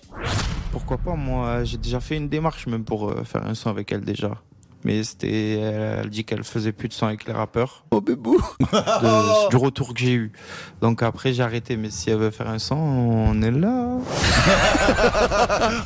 Pourquoi 0.72 0.98
pas, 0.98 1.16
moi 1.16 1.64
j'ai 1.64 1.78
déjà 1.78 2.00
fait 2.00 2.18
une 2.18 2.30
démarche 2.30 2.68
même 2.68 2.84
pour 2.84 3.10
euh, 3.10 3.24
faire 3.24 3.46
un 3.46 3.54
son 3.56 3.70
avec 3.70 3.92
elle 3.92 4.02
déjà. 4.02 4.32
Mais 4.84 5.04
c'était. 5.04 5.54
Elle, 5.58 6.00
elle 6.04 6.10
dit 6.12 6.26
qu'elle 6.26 6.44
faisait 6.44 6.72
plus 6.72 6.88
de 6.90 6.94
son 6.94 7.08
avec 7.08 7.26
les 7.26 7.34
rappeurs. 7.34 7.86
Oh 7.90 8.02
bébou 8.02 8.40
De- 8.72 9.50
Du 9.50 9.56
retour 9.56 9.96
que 9.96 10.00
j'ai 10.00 10.14
eu. 10.14 10.32
Donc 10.80 11.02
après 11.02 11.34
j'ai 11.34 11.42
arrêté, 11.42 11.76
mais 11.76 11.90
si 11.90 12.12
elle 12.12 12.18
veut 12.20 12.30
faire 12.30 12.48
un 12.50 12.60
son, 12.60 12.76
on 12.76 13.42
est 13.42 13.50
là. 13.50 13.98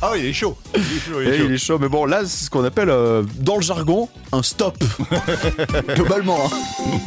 Ah 0.02 0.10
oui, 0.12 0.18
il 0.20 0.26
est 0.26 0.32
chaud. 0.34 0.56
Il 0.74 0.80
est 0.80 0.84
chaud, 1.00 1.20
il 1.22 1.28
est 1.28 1.34
Et 1.34 1.38
chaud. 1.38 1.44
il 1.46 1.52
est 1.54 1.58
chaud, 1.58 1.78
mais 1.78 1.88
bon 1.88 2.04
là 2.04 2.20
c'est 2.26 2.44
ce 2.44 2.50
qu'on 2.50 2.64
appelle 2.64 2.90
euh, 2.90 3.22
dans 3.38 3.56
le 3.56 3.62
jargon 3.62 4.08
un 4.32 4.42
stop. 4.42 4.76
Globalement. 5.94 6.38
hein. 6.44 6.98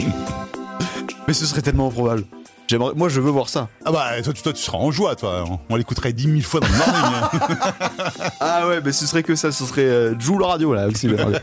mais 1.28 1.34
ce 1.34 1.46
serait 1.46 1.62
tellement 1.62 1.88
improbable. 1.90 2.26
J'aimerais, 2.74 2.94
moi 2.96 3.08
je 3.08 3.22
veux 3.22 3.30
voir 3.30 3.50
ça. 3.50 3.68
Ah 3.86 3.92
bah 3.92 4.20
toi, 4.24 4.34
tu- 4.34 4.42
toi 4.42 4.52
tu 4.52 4.60
seras 4.64 4.80
en 4.80 4.90
joie, 4.90 5.16
toi. 5.16 5.46
On 5.70 5.76
l'écouterait 5.76 6.12
dix 6.12 6.26
mille 6.28 6.44
fois 6.44 6.60
dans 6.60 6.66
le 6.70 6.74
morning. 6.74 7.30
Ah 8.40 8.68
ouais, 8.68 8.82
mais 8.84 8.92
ce 8.92 9.06
serait 9.06 9.22
que 9.22 9.36
ça, 9.36 9.52
ce 9.52 9.64
serait 9.64 9.82
euh, 9.84 10.20
Joule 10.20 10.42
Radio 10.44 10.74
là 10.74 10.88
aussi. 10.88 11.08
la 11.08 11.24
radio. 11.24 11.38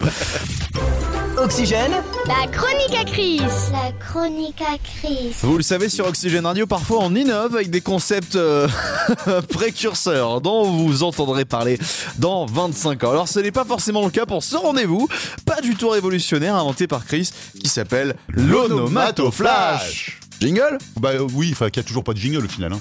Oxygène 1.39 1.93
La 2.27 2.49
chronique 2.49 2.95
à 3.01 3.05
Chris. 3.05 3.41
La 3.73 3.93
chronique 4.05 4.61
à 4.61 4.77
Chris. 4.79 5.33
Vous 5.43 5.57
le 5.57 5.63
savez, 5.63 5.89
sur 5.89 6.07
Oxygène 6.09 6.45
Radio, 6.47 6.67
parfois 6.67 6.99
on 7.03 7.15
innove 7.15 7.55
avec 7.55 7.71
des 7.71 7.81
concepts 7.81 8.35
euh, 8.35 8.67
précurseurs 9.53 10.41
dont 10.41 10.65
vous 10.65 11.05
entendrez 11.05 11.45
parler 11.45 11.79
dans 12.19 12.45
25 12.45 13.05
ans. 13.05 13.11
Alors 13.13 13.29
ce 13.29 13.39
n'est 13.39 13.53
pas 13.53 13.65
forcément 13.65 14.05
le 14.05 14.11
cas 14.11 14.27
pour 14.27 14.43
ce 14.43 14.57
rendez-vous, 14.57 15.09
pas 15.47 15.61
du 15.61 15.77
tout 15.77 15.91
révolutionnaire 15.91 16.57
inventé 16.57 16.89
par 16.89 17.05
Chris, 17.07 17.31
qui 17.63 17.69
s'appelle 17.69 18.17
l'onomatoflash. 18.31 20.20
Jingle 20.41 20.79
Bah 20.99 21.11
euh, 21.15 21.27
oui, 21.35 21.51
enfin 21.53 21.69
qu'il 21.71 21.81
n'y 21.83 21.87
a 21.87 21.89
toujours 21.89 22.03
pas 22.05 22.13
de 22.15 22.19
jingle 22.19 22.45
au 22.45 22.49
final. 22.49 22.73
Hein. 22.73 22.81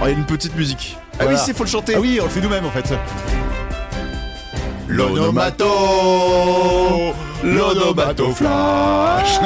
Oh, 0.00 0.04
il 0.04 0.08
y 0.10 0.14
a 0.14 0.18
une 0.18 0.26
petite 0.26 0.54
musique. 0.54 0.98
Ah 1.14 1.24
Voilà. 1.24 1.32
oui, 1.32 1.38
c'est 1.44 1.56
faut 1.56 1.64
le 1.64 1.70
chanter. 1.70 1.94
Ah 1.96 2.00
oui, 2.00 2.18
on 2.20 2.24
le 2.24 2.30
fait 2.30 2.40
nous-mêmes 2.42 2.66
en 2.66 2.70
fait. 2.70 2.92
L'onomato 4.88 5.64
L'onomatoflash 7.42 9.40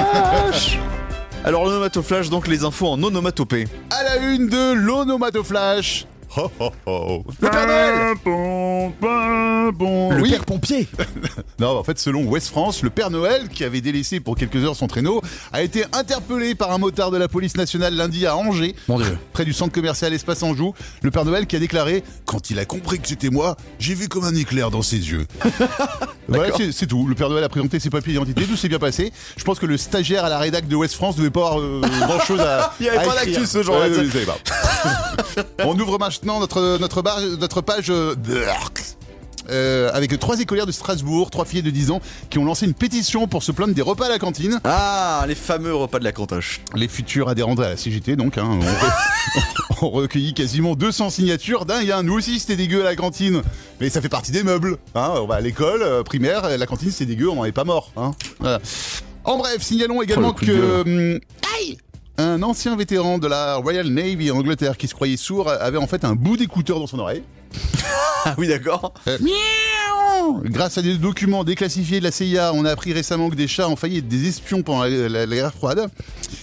Alors 1.45 1.65
l'onomatoflash, 1.65 2.29
donc 2.31 2.47
les 2.49 2.65
infos 2.65 2.89
en 2.89 3.03
onomatopée. 3.03 3.67
À 3.91 4.03
la 4.05 4.17
une 4.17 4.49
de 4.49 4.73
l'onomatoflash. 4.73 6.07
Le 6.37 7.49
Père 7.51 7.67
Noël. 7.67 8.15
Le 10.17 10.23
Oui. 10.23 10.31
père 10.31 10.45
pompier. 10.45 10.87
Non, 11.59 11.79
en 11.79 11.85
fait, 11.85 11.99
selon 11.99 12.25
West 12.25 12.49
France, 12.49 12.83
le 12.83 12.89
Père 12.89 13.11
Noël, 13.11 13.49
qui 13.49 13.65
avait 13.65 13.83
délaissé 13.83 14.19
pour 14.19 14.35
quelques 14.35 14.57
heures 14.57 14.75
son 14.77 14.87
traîneau, 14.87 15.21
a 15.53 15.63
été 15.63 15.85
interpellé 15.93 16.55
par 16.55 16.71
un 16.73 16.79
motard 16.79 17.11
de 17.11 17.19
la 17.19 17.29
police 17.29 17.55
nationale 17.57 17.95
lundi 17.95 18.25
à 18.27 18.35
Angers, 18.35 18.75
Mon 18.89 18.99
Dieu. 18.99 19.19
près 19.35 19.45
du 19.45 19.53
centre 19.53 19.73
commercial 19.75 20.13
Espace 20.15 20.43
Anjou. 20.43 20.73
Le 21.03 21.11
Père 21.11 21.27
Noël 21.27 21.47
qui 21.47 21.57
a 21.57 21.59
déclaré 21.59 22.03
Quand 22.25 22.49
il 22.51 22.59
a 22.59 22.65
compris 22.65 22.99
que 22.99 23.09
c'était 23.09 23.29
moi, 23.29 23.57
j'ai 23.79 23.95
vu 23.95 24.09
comme 24.09 24.25
un 24.25 24.35
éclair 24.35 24.71
dans 24.71 24.81
ses 24.83 24.97
yeux. 25.11 25.27
voilà, 26.29 26.53
c'est 26.73 26.87
tout. 26.87 27.07
Le 27.07 27.15
Père 27.15 27.29
Noël 27.29 27.45
a 27.45 27.49
présenté 27.49 27.81
ses 27.81 27.91
papiers 27.91 28.13
d'identité, 28.13 28.45
tout 28.45 28.57
s'est 28.57 28.69
bien 28.69 28.79
passé. 28.79 29.13
Je 29.37 29.45
pense 29.45 29.59
que 29.59 29.67
le 29.67 29.77
stagiaire 29.77 30.25
à 30.25 30.29
la 30.29 30.39
rédac 30.39 30.69
de 30.69 30.77
West 30.77 30.95
France 30.95 31.17
devait 31.17 31.31
pas 31.31 31.41
avoir 31.41 31.61
euh, 31.61 31.81
grand 32.01 32.21
chose 32.21 32.41
à. 32.41 32.73
Il 32.81 32.87
y 32.87 32.89
avait 32.89 32.99
à 32.99 33.03
pas 33.03 33.15
d'actu 33.15 33.47
ce 33.47 33.63
savez 34.13 34.27
pas. 34.27 34.39
On 35.65 35.79
ouvre 35.79 35.99
maintenant 35.99 36.41
notre, 36.41 36.79
notre, 36.79 37.03
notre 37.37 37.61
page. 37.61 37.91
euh, 37.91 38.15
euh, 39.51 39.91
avec 39.93 40.19
trois 40.19 40.41
écolières 40.41 40.67
de 40.67 40.73
Strasbourg, 40.73 41.31
trois 41.31 41.45
filles 41.45 41.63
de 41.63 41.71
10 41.71 41.91
ans, 41.91 42.01
qui 42.31 42.39
ont 42.39 42.45
lancé 42.45 42.67
une 42.67 42.75
pétition 42.75 43.27
pour 43.29 43.43
se 43.43 43.53
plaindre 43.53 43.75
des 43.75 43.83
repas 43.83 44.07
à 44.07 44.09
la 44.09 44.19
cantine. 44.19 44.61
Ah, 44.65 45.25
les 45.29 45.35
fameux 45.35 45.75
repas 45.75 45.99
de 45.99 46.05
la 46.05 46.13
cantoche. 46.13 46.61
Les 46.75 46.89
futurs 46.89 47.29
adhérents 47.29 47.55
à 47.57 47.69
la 47.71 47.77
CGT, 47.77 48.17
donc, 48.17 48.39
hein, 48.39 48.45
ont, 48.45 48.61
re- 48.61 49.83
ont 49.83 49.91
recueilli 49.91 50.35
quasiment 50.35 50.75
200 50.75 51.11
signatures. 51.11 51.65
Dingue, 51.67 51.91
hein, 51.91 52.03
nous 52.03 52.15
aussi 52.15 52.39
c'était 52.39 52.57
dégueu 52.57 52.81
à 52.83 52.85
la 52.85 52.97
cantine. 52.97 53.43
Mais 53.81 53.91
ça 53.91 54.01
fait 54.01 54.09
partie 54.09 54.33
des 54.33 54.43
meubles. 54.43 54.77
Hein, 54.95 55.13
on 55.17 55.27
va 55.27 55.37
à 55.37 55.41
l'école 55.41 55.83
euh, 55.83 56.03
primaire, 56.03 56.49
la 56.59 56.67
cantine 56.67 56.91
c'est 56.91 57.07
dégueu, 57.07 57.29
on 57.29 57.37
n'en 57.37 57.45
est 57.45 57.53
pas 57.53 57.65
mort. 57.65 57.93
Hein, 57.97 58.13
voilà. 58.39 58.61
En 59.25 59.37
bref, 59.39 59.61
signalons 59.63 60.01
également 60.03 60.29
Oh, 60.31 60.33
que... 60.33 60.81
hum, 60.83 61.21
aïe 61.59 61.77
un 62.19 62.43
ancien 62.43 62.77
vétéran 62.77 63.19
de 63.19 63.27
la 63.27 63.57
Royal 63.57 63.87
Navy 63.89 64.31
en 64.31 64.37
Angleterre 64.37 64.77
qui 64.77 64.89
se 64.89 64.95
croyait 64.95 65.17
sourd 65.17 65.49
avait 65.51 65.79
en 65.79 65.87
fait 65.87 66.05
un 66.05 66.15
bout 66.15 66.37
d'écouteur 66.37 66.79
dans 66.79 66.87
son 66.87 66.99
oreille. 66.99 67.23
Ah 68.27 68.35
oui, 68.37 68.49
d'accord. 68.49 68.93
Euh, 69.09 69.17
Grâce 70.45 70.77
à 70.77 70.83
des 70.83 70.99
documents 70.99 71.43
déclassifiés 71.43 71.99
de 72.01 72.05
la 72.05 72.11
CIA, 72.11 72.53
on 72.53 72.67
a 72.67 72.71
appris 72.71 72.93
récemment 72.93 73.31
que 73.31 73.35
des 73.35 73.49
chats 73.49 73.67
ont 73.67 73.77
failli 73.77 73.97
être 73.99 74.09
des 74.09 74.29
espions 74.29 74.63
pendant 74.63 74.83
la, 74.85 75.09
la- 75.09 75.25
la 75.25 75.37
guerre 75.37 75.55
froide. 75.55 75.89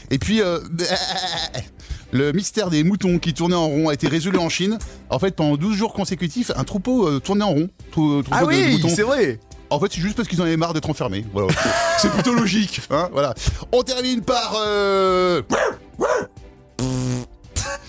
Et 0.10 0.18
puis, 0.18 0.42
euh, 0.42 0.58
le 2.12 2.32
mystère 2.32 2.72
des 2.72 2.84
moutons 2.84 3.20
qui 3.20 3.34
tournaient 3.36 3.54
en 3.56 3.68
rond 3.68 3.90
a 3.90 3.94
été 3.94 4.08
résolu 4.08 4.40
en 4.40 4.50
Chine. 4.50 4.80
En 5.12 5.20
fait, 5.20 5.36
pendant 5.36 5.56
12 5.56 5.76
jours 5.76 5.94
consécutifs, 5.94 6.52
un 6.56 6.64
troupeau 6.64 7.08
euh, 7.08 7.20
tournait 7.20 7.44
en 7.44 7.52
rond. 7.52 7.70
Trou- 7.92 8.24
troupeau 8.24 8.30
Ah 8.32 8.42
de 8.42 8.48
oui, 8.48 8.72
moutons. 8.72 8.90
c'est 8.90 9.04
vrai. 9.04 9.40
En 9.70 9.80
fait, 9.80 9.92
c'est 9.92 10.02
juste 10.02 10.16
parce 10.16 10.28
qu'ils 10.28 10.42
en 10.42 10.46
avaient 10.46 10.58
marre 10.58 10.74
d'être 10.74 10.90
enfermés. 10.90 11.26
Voilà. 11.34 11.50
c'est 12.00 12.12
plutôt 12.12 12.34
logique. 12.34 12.82
Hein, 12.90 13.10
voilà. 13.12 13.34
On 13.72 13.84
termine 13.84 14.22
par... 14.22 14.56
euh, 14.66 15.42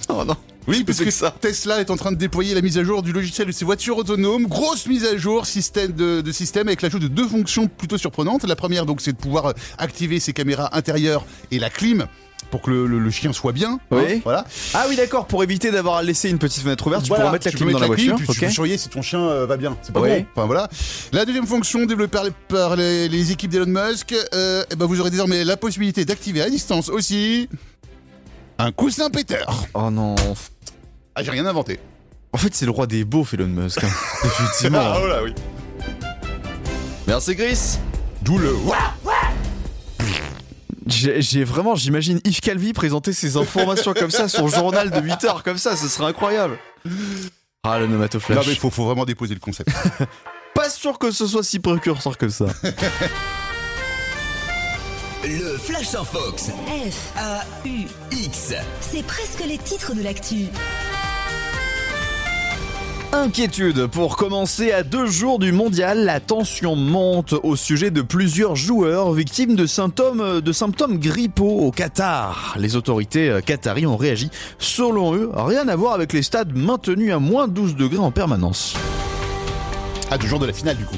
Oh 0.09 0.25
non. 0.25 0.37
Oui, 0.67 0.85
parce 0.85 0.99
que 0.99 1.11
ça. 1.11 1.35
Tesla 1.41 1.81
est 1.81 1.91
en 1.91 1.97
train 1.97 2.13
de 2.13 2.17
déployer 2.17 2.55
la 2.55 2.61
mise 2.61 2.77
à 2.77 2.85
jour 2.85 3.03
du 3.03 3.13
logiciel 3.13 3.47
de 3.47 3.53
ses 3.53 3.65
voitures 3.65 3.97
autonomes. 3.97 4.47
Grosse 4.47 4.87
mise 4.87 5.05
à 5.07 5.17
jour 5.17 5.47
système 5.47 5.93
de, 5.93 6.21
de 6.21 6.33
système 6.33 6.69
avec 6.69 6.83
l'ajout 6.83 6.99
de 6.99 7.09
deux 7.09 7.27
fonctions 7.27 7.69
plutôt 7.69 7.97
surprenantes. 7.97 8.45
La 8.45 8.57
première, 8.57 8.85
donc, 8.85 9.01
c'est 9.01 9.13
de 9.13 9.17
pouvoir 9.17 9.55
activer 9.79 10.21
ses 10.21 10.33
caméras 10.35 10.77
intérieures 10.77 11.25
et 11.51 11.59
la 11.59 11.71
clim 11.71 12.07
pour 12.51 12.63
que 12.63 12.71
le, 12.71 12.87
le- 12.87 12.99
le 12.99 13.11
chien 13.11 13.33
soit 13.33 13.53
bien. 13.53 13.73
hein, 13.73 13.81
Oui. 13.91 14.21
voilà. 14.25 14.45
Ah 14.75 14.87
oui, 14.89 14.97
d'accord. 14.97 15.27
Pour 15.27 15.43
éviter 15.43 15.71
d'avoir 15.71 16.03
laissé 16.03 16.31
une 16.31 16.39
petite 16.39 16.63
fenêtre 16.63 16.87
ouverte, 16.87 17.03
tu 17.05 17.09
pourras 17.09 17.31
mettre 17.31 17.47
la 17.47 17.53
clim 17.53 17.71
dans 17.73 17.79
la 17.79 17.87
voiture. 17.87 18.17
puis 18.17 18.27
tu 18.27 18.41
peux 18.41 18.51
surveiller 18.51 18.79
si 18.79 18.89
ton 18.89 19.03
chien 19.03 19.21
euh, 19.21 19.47
va 19.47 19.57
bien. 19.57 19.77
C'est 19.83 19.93
pas 19.93 20.01
Oui. 20.01 20.09
bon. 20.21 20.27
Enfin 20.35 20.47
voilà. 20.47 20.69
La 21.13 21.25
deuxième 21.25 21.47
fonction 21.47 21.85
développée 21.87 22.19
par 22.49 22.77
les, 22.77 23.33
équipes 23.33 23.51
d'Elon 23.51 23.67
Musk, 23.67 24.15
euh, 24.35 24.65
eh 24.71 24.77
ben, 24.77 24.87
vous 24.87 25.01
aurez 25.01 25.11
désormais 25.11 25.45
la 25.45 25.57
possibilité 25.57 26.05
d'activer 26.05 26.43
à 26.43 26.51
distance 26.51 26.89
aussi 26.89 27.49
un 28.59 28.73
coussin 28.73 29.11
péteur. 29.11 29.65
Oh 29.75 29.91
non. 29.91 30.15
Ah, 31.15 31.23
j'ai 31.23 31.31
rien 31.31 31.47
inventé. 31.47 31.79
En 32.33 32.39
fait, 32.39 32.55
c'est 32.55 32.65
le 32.67 32.71
roi 32.73 32.87
des 32.87 33.05
beaufs, 33.05 33.35
Elon 33.35 33.47
Musk. 33.47 33.83
hein. 33.85 33.89
Effectivement. 34.25 34.81
Ah, 34.83 34.97
voilà, 34.99 35.23
oui. 35.23 35.35
Merci, 37.07 37.35
Chris. 37.37 37.79
D'où 38.23 38.37
le. 38.39 38.53
J'ai 40.99 41.45
vraiment, 41.45 41.75
j'imagine 41.75 42.21
Yves 42.25 42.41
Calvi 42.41 42.73
présenter 42.73 43.13
ses 43.13 43.37
informations 43.37 43.95
comme 43.95 44.11
ça, 44.11 44.29
son 44.29 44.49
journal 44.49 44.91
de 44.91 45.01
8 45.01 45.25
heures 45.25 45.43
comme 45.43 45.59
ça, 45.59 45.77
ce 45.77 45.89
serait 45.89 46.07
incroyable. 46.07 46.59
Ah, 47.65 47.79
le 47.79 47.87
Nomato 47.87 48.21
Flash. 48.21 48.39
Non, 48.39 48.45
mais 48.47 48.55
faut, 48.55 48.71
faut 48.71 48.85
vraiment 48.85 49.05
déposer 49.05 49.35
le 49.35 49.41
concept. 49.41 49.71
Pas 50.55 50.71
sûr 50.71 50.99
que 50.99 51.11
ce 51.11 51.27
soit 51.27 51.43
si 51.43 51.59
précurseur 51.61 52.17
que 52.17 52.29
ça. 52.29 52.47
Le 55.25 55.59
Flash 55.59 55.95
en 55.95 56.05
Fox. 56.05 56.45
F, 56.47 57.13
A-U-X. 57.17 58.55
c'est 58.81 59.05
presque 59.05 59.45
les 59.47 59.59
titres 59.59 59.95
de 59.95 60.03
l'actu. 60.03 60.47
Inquiétude. 63.13 63.87
Pour 63.87 64.17
commencer, 64.19 64.71
à 64.71 64.83
deux 64.83 65.07
jours 65.07 65.39
du 65.39 65.51
mondial, 65.51 66.05
la 66.05 66.21
tension 66.21 66.77
monte 66.77 67.33
au 67.43 67.57
sujet 67.57 67.91
de 67.91 68.03
plusieurs 68.03 68.55
joueurs 68.55 69.13
victimes 69.13 69.57
de 69.57 69.67
symptômes, 69.67 70.41
de 70.43 70.53
symptômes 70.53 70.99
grippaux 70.99 71.59
au 71.61 71.71
Qatar. 71.71 72.55
Les 72.59 72.77
autorités 72.77 73.31
euh, 73.31 73.41
qataries 73.41 73.87
ont 73.87 73.97
réagi. 73.97 74.31
Selon 74.59 75.15
eux, 75.15 75.31
rien 75.35 75.69
à 75.69 75.77
voir 75.77 75.95
avec 75.95 76.13
les 76.13 76.23
stades 76.23 76.55
maintenus 76.55 77.11
à 77.13 77.19
moins 77.19 77.49
12 77.49 77.77
degrés 77.77 77.99
en 77.99 78.11
permanence. 78.11 78.75
À 80.11 80.19
deux 80.19 80.27
jours 80.29 80.39
de 80.39 80.47
la 80.47 80.53
finale, 80.53 80.77
du 80.77 80.85
coup. 80.85 80.97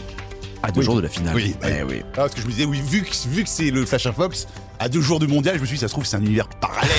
À 0.64 0.72
deux 0.72 0.80
Oui. 0.80 0.84
jours 0.86 0.96
de 0.96 1.00
la 1.02 1.08
finale. 1.08 1.34
Oui, 1.36 1.54
Eh 1.64 1.84
oui. 1.84 2.02
Ah, 2.14 2.22
parce 2.22 2.34
que 2.34 2.40
je 2.40 2.46
me 2.46 2.50
disais, 2.50 2.64
oui, 2.64 2.80
vu 2.84 3.02
que, 3.02 3.10
vu 3.28 3.44
que 3.44 3.48
c'est 3.48 3.70
le 3.70 3.86
Flash 3.86 4.10
Fox, 4.10 4.46
à 4.80 4.88
deux 4.88 5.02
jours 5.02 5.20
du 5.20 5.28
mondial, 5.28 5.56
je 5.56 5.60
me 5.60 5.66
suis 5.66 5.76
dit, 5.76 5.80
ça 5.80 5.88
se 5.88 5.92
trouve, 5.92 6.06
c'est 6.06 6.16
un 6.16 6.22
univers 6.22 6.48
parallèle. 6.48 6.90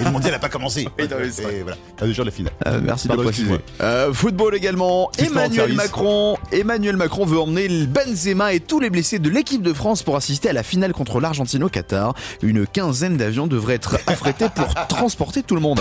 et 0.00 0.04
le 0.04 0.10
mondial 0.10 0.32
n'a 0.32 0.38
pas 0.38 0.48
commencé. 0.48 0.88
Et 0.98 1.06
voilà, 1.06 1.76
à 2.00 2.06
deux 2.06 2.12
jours 2.12 2.24
de 2.24 2.30
la 2.30 2.34
finale. 2.34 2.52
Euh, 2.66 2.80
merci 2.82 3.08
de 3.08 3.14
préciser. 3.14 3.60
Euh, 3.82 4.12
football 4.12 4.54
également. 4.54 5.10
Emmanuel. 5.18 5.74
Macron. 5.74 6.38
Emmanuel 6.50 6.96
Macron 6.96 7.26
veut 7.26 7.38
emmener 7.38 7.68
le 7.68 7.84
Benzema 7.84 8.54
et 8.54 8.60
tous 8.60 8.80
les 8.80 8.88
blessés 8.88 9.18
de 9.18 9.28
l'équipe 9.28 9.62
de 9.62 9.74
France 9.74 10.02
pour 10.02 10.16
assister 10.16 10.48
à 10.48 10.54
la 10.54 10.62
finale 10.62 10.94
contre 10.94 11.20
l'Argentine 11.20 11.62
au 11.62 11.68
Qatar. 11.68 12.14
Une 12.42 12.66
quinzaine 12.66 13.18
d'avions 13.18 13.46
devraient 13.46 13.74
être 13.74 13.98
affrétés 14.06 14.48
pour 14.54 14.72
transporter 14.88 15.42
tout 15.42 15.54
le 15.54 15.60
monde. 15.60 15.80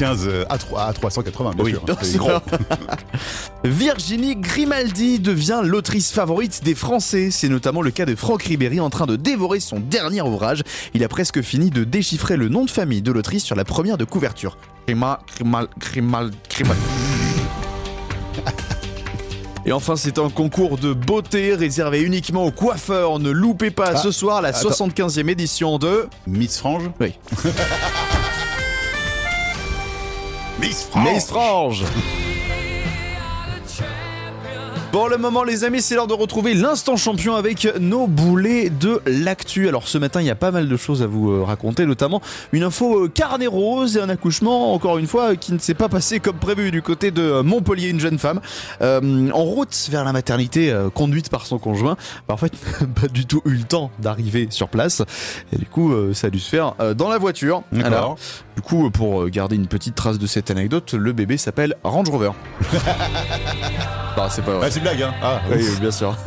15 0.00 0.28
euh, 0.28 0.44
à, 0.48 0.56
3, 0.56 0.82
à 0.84 0.92
380, 0.94 1.50
bien 1.56 1.62
Oui, 1.64 1.72
sûr. 1.72 1.82
c'est 2.00 2.16
gros. 2.16 2.30
Virginie 3.64 4.34
Grimaldi 4.34 5.18
devient 5.18 5.60
l'autrice 5.62 6.10
favorite 6.10 6.62
des 6.64 6.74
Français. 6.74 7.28
C'est 7.30 7.50
notamment 7.50 7.82
le 7.82 7.90
cas 7.90 8.06
de 8.06 8.14
Franck 8.14 8.44
Ribéry 8.44 8.80
en 8.80 8.88
train 8.88 9.04
de 9.04 9.16
dévorer 9.16 9.60
son 9.60 9.78
dernier 9.78 10.22
ouvrage. 10.22 10.62
Il 10.94 11.04
a 11.04 11.08
presque 11.08 11.42
fini 11.42 11.68
de 11.68 11.84
déchiffrer 11.84 12.38
le 12.38 12.48
nom 12.48 12.64
de 12.64 12.70
famille 12.70 13.02
de 13.02 13.12
l'autrice 13.12 13.44
sur 13.44 13.56
la 13.56 13.66
première 13.66 13.98
de 13.98 14.06
couverture. 14.06 14.56
Grima, 14.86 15.20
Grimal, 15.34 15.68
Grimal, 15.78 16.30
Grimal. 16.48 16.76
Et 19.66 19.72
enfin, 19.72 19.96
c'est 19.96 20.18
un 20.18 20.30
concours 20.30 20.78
de 20.78 20.94
beauté 20.94 21.54
réservé 21.54 22.00
uniquement 22.00 22.46
aux 22.46 22.50
coiffeurs. 22.50 23.18
Ne 23.18 23.30
loupez 23.30 23.70
pas 23.70 23.90
Ah, 23.94 23.96
ce 23.98 24.10
soir 24.10 24.40
la 24.40 24.48
attends. 24.48 24.70
75e 24.70 25.28
édition 25.28 25.76
de 25.76 26.08
Miss 26.26 26.56
Frange 26.56 26.84
Oui. 26.98 27.12
Miss 30.60 30.82
Frange. 31.30 32.29
Pour 34.92 35.08
le 35.08 35.18
moment, 35.18 35.44
les 35.44 35.62
amis, 35.62 35.80
c'est 35.82 35.94
l'heure 35.94 36.08
de 36.08 36.14
retrouver 36.14 36.52
l'instant 36.52 36.96
champion 36.96 37.36
avec 37.36 37.68
nos 37.78 38.08
boulets 38.08 38.70
de 38.70 39.00
l'actu. 39.06 39.68
Alors, 39.68 39.86
ce 39.86 39.98
matin, 39.98 40.20
il 40.20 40.26
y 40.26 40.30
a 40.30 40.34
pas 40.34 40.50
mal 40.50 40.68
de 40.68 40.76
choses 40.76 41.00
à 41.00 41.06
vous 41.06 41.30
euh, 41.30 41.44
raconter, 41.44 41.86
notamment 41.86 42.20
une 42.52 42.64
info 42.64 43.04
euh, 43.04 43.08
carnet 43.08 43.46
rose 43.46 43.96
et 43.96 44.00
un 44.00 44.08
accouchement, 44.08 44.74
encore 44.74 44.98
une 44.98 45.06
fois, 45.06 45.36
qui 45.36 45.52
ne 45.52 45.58
s'est 45.60 45.74
pas 45.74 45.88
passé 45.88 46.18
comme 46.18 46.38
prévu 46.38 46.72
du 46.72 46.82
côté 46.82 47.12
de 47.12 47.22
euh, 47.22 47.42
Montpellier, 47.44 47.88
une 47.88 48.00
jeune 48.00 48.18
femme, 48.18 48.40
euh, 48.82 49.30
en 49.30 49.44
route 49.44 49.88
vers 49.92 50.02
la 50.02 50.12
maternité, 50.12 50.72
euh, 50.72 50.90
conduite 50.90 51.30
par 51.30 51.46
son 51.46 51.58
conjoint. 51.58 51.96
Bah, 52.26 52.34
en 52.34 52.36
fait, 52.36 52.52
pas 53.00 53.06
du 53.06 53.26
tout 53.26 53.42
eu 53.44 53.50
le 53.50 53.62
temps 53.62 53.92
d'arriver 54.00 54.48
sur 54.50 54.68
place. 54.68 55.02
Et 55.52 55.56
du 55.56 55.66
coup, 55.66 55.92
euh, 55.92 56.14
ça 56.14 56.26
a 56.26 56.30
dû 56.30 56.40
se 56.40 56.48
faire 56.48 56.74
dans 56.96 57.08
la 57.08 57.18
voiture. 57.18 57.62
Alors, 57.84 58.16
du 58.56 58.62
coup, 58.62 58.90
pour 58.90 59.28
garder 59.28 59.54
une 59.54 59.68
petite 59.68 59.94
trace 59.94 60.18
de 60.18 60.26
cette 60.26 60.50
anecdote, 60.50 60.94
le 60.94 61.12
bébé 61.12 61.36
s'appelle 61.36 61.76
Range 61.84 62.10
Rover. 62.10 62.32
bah, 64.16 64.26
c'est 64.28 64.44
pas 64.44 64.54
vrai. 64.54 64.66
Ah, 64.66 64.79
c'est 64.80 64.82
blague, 64.82 65.02
hein 65.02 65.14
Ah, 65.22 65.40
Oui, 65.50 65.64
bien 65.80 65.90
sûr. 65.90 66.16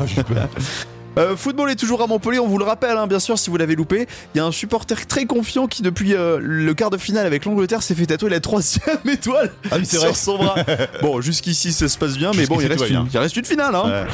Euh, 1.16 1.36
football 1.36 1.70
est 1.70 1.76
toujours 1.76 2.02
à 2.02 2.08
Montpellier, 2.08 2.40
on 2.40 2.48
vous 2.48 2.58
le 2.58 2.64
rappelle, 2.64 2.96
hein, 2.96 3.06
bien 3.06 3.20
sûr, 3.20 3.38
si 3.38 3.48
vous 3.48 3.56
l'avez 3.56 3.76
loupé. 3.76 4.08
Il 4.34 4.38
y 4.38 4.40
a 4.40 4.44
un 4.44 4.50
supporter 4.50 5.06
très 5.06 5.26
confiant 5.26 5.68
qui, 5.68 5.80
depuis 5.82 6.12
euh, 6.12 6.38
le 6.42 6.74
quart 6.74 6.90
de 6.90 6.96
finale 6.96 7.24
avec 7.24 7.44
l'Angleterre, 7.44 7.84
s'est 7.84 7.94
fait 7.94 8.06
tatouer 8.06 8.30
la 8.30 8.40
troisième 8.40 8.98
étoile 9.08 9.52
Ah 9.70 9.76
oui, 9.78 9.86
sur 9.86 10.00
vrai. 10.00 10.12
son 10.12 10.38
bras. 10.38 10.56
bon, 11.02 11.20
jusqu'ici, 11.20 11.72
ça 11.72 11.88
se 11.88 11.96
passe 11.98 12.16
bien, 12.16 12.32
mais 12.36 12.46
bon, 12.46 12.60
il 12.60 12.66
reste, 12.66 12.90
une, 12.90 13.06
il 13.12 13.16
reste 13.16 13.36
une 13.36 13.44
finale. 13.44 13.76
Hein. 13.76 13.84
Ouais. 13.86 14.06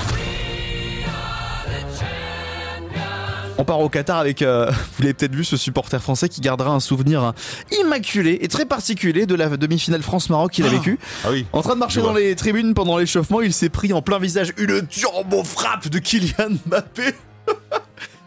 On 3.58 3.64
part 3.64 3.80
au 3.80 3.88
Qatar 3.90 4.18
avec, 4.18 4.40
euh, 4.42 4.70
vous 4.96 5.02
l'avez 5.02 5.14
peut-être 5.14 5.34
vu, 5.34 5.44
ce 5.44 5.56
supporter 5.56 6.00
français 6.02 6.28
qui 6.28 6.40
gardera 6.40 6.70
un 6.70 6.80
souvenir 6.80 7.22
hein, 7.22 7.34
immaculé 7.80 8.38
et 8.40 8.48
très 8.48 8.64
particulier 8.64 9.26
de 9.26 9.34
la 9.34 9.48
demi-finale 9.56 10.02
France-Maroc 10.02 10.52
qu'il 10.52 10.64
a 10.64 10.68
vécu. 10.70 10.98
Ah 11.24 11.28
oui. 11.30 11.46
En 11.52 11.60
train 11.62 11.74
de 11.74 11.78
marcher 11.80 12.00
dans 12.00 12.14
les 12.14 12.34
tribunes 12.36 12.72
pendant 12.74 12.96
l'échauffement, 12.96 13.40
il 13.42 13.52
s'est 13.52 13.68
pris 13.68 13.92
en 13.92 14.00
plein 14.00 14.18
visage 14.18 14.52
une 14.56 14.86
turbo 14.86 15.44
frappe 15.44 15.88
de 15.88 15.98
Kylian 15.98 16.56
Mbappé. 16.66 17.02